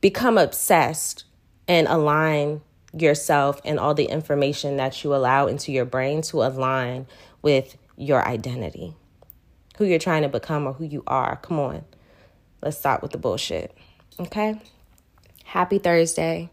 Become 0.00 0.36
obsessed 0.36 1.24
and 1.68 1.86
align 1.86 2.60
yourself 2.96 3.60
and 3.64 3.78
all 3.78 3.94
the 3.94 4.04
information 4.06 4.76
that 4.76 5.02
you 5.02 5.14
allow 5.14 5.46
into 5.46 5.72
your 5.72 5.84
brain 5.84 6.22
to 6.22 6.42
align 6.42 7.06
with 7.40 7.76
your 7.96 8.26
identity, 8.26 8.94
who 9.78 9.84
you're 9.84 9.98
trying 9.98 10.22
to 10.22 10.28
become 10.28 10.66
or 10.66 10.74
who 10.74 10.84
you 10.84 11.02
are. 11.06 11.36
Come 11.36 11.58
on, 11.58 11.84
let's 12.62 12.78
stop 12.78 13.02
with 13.02 13.12
the 13.12 13.18
bullshit. 13.18 13.76
Okay? 14.20 14.60
Happy 15.44 15.78
Thursday. 15.78 16.50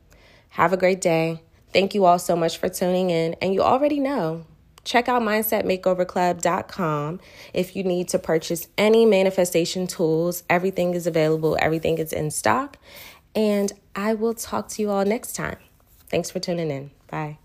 Have 0.49 0.73
a 0.73 0.78
great 0.78 1.02
day. 1.02 1.41
Thank 1.71 1.93
you 1.93 2.06
all 2.06 2.19
so 2.19 2.36
much 2.36 2.58
for 2.58 2.67
tuning 2.69 3.10
in. 3.12 3.36
And 3.41 3.54
you 3.54 3.62
already 3.62 3.99
know 3.99 4.45
check 4.84 5.08
out 5.08 5.21
mindsetmakeoverclub.com 5.21 7.19
if 7.54 7.75
you 7.75 7.84
need 7.84 8.08
to 8.10 8.17
purchase 8.17 8.67
any 8.78 9.06
manifestation 9.06 9.86
tools. 9.86 10.43
Everything 10.49 10.95
is 10.95 11.06
available, 11.06 11.58
everything 11.62 11.97
is 11.99 12.12
in 12.12 12.32
stock. 12.32 12.78
And 13.36 13.71
I 13.95 14.15
will 14.15 14.34
talk 14.34 14.67
to 14.69 14.82
you 14.82 14.89
all 14.89 15.06
next 15.06 15.36
time. 15.36 15.58
Thanks 16.09 16.31
for 16.31 16.39
tuning 16.39 16.71
in. 16.71 16.91
Bye. 17.07 17.37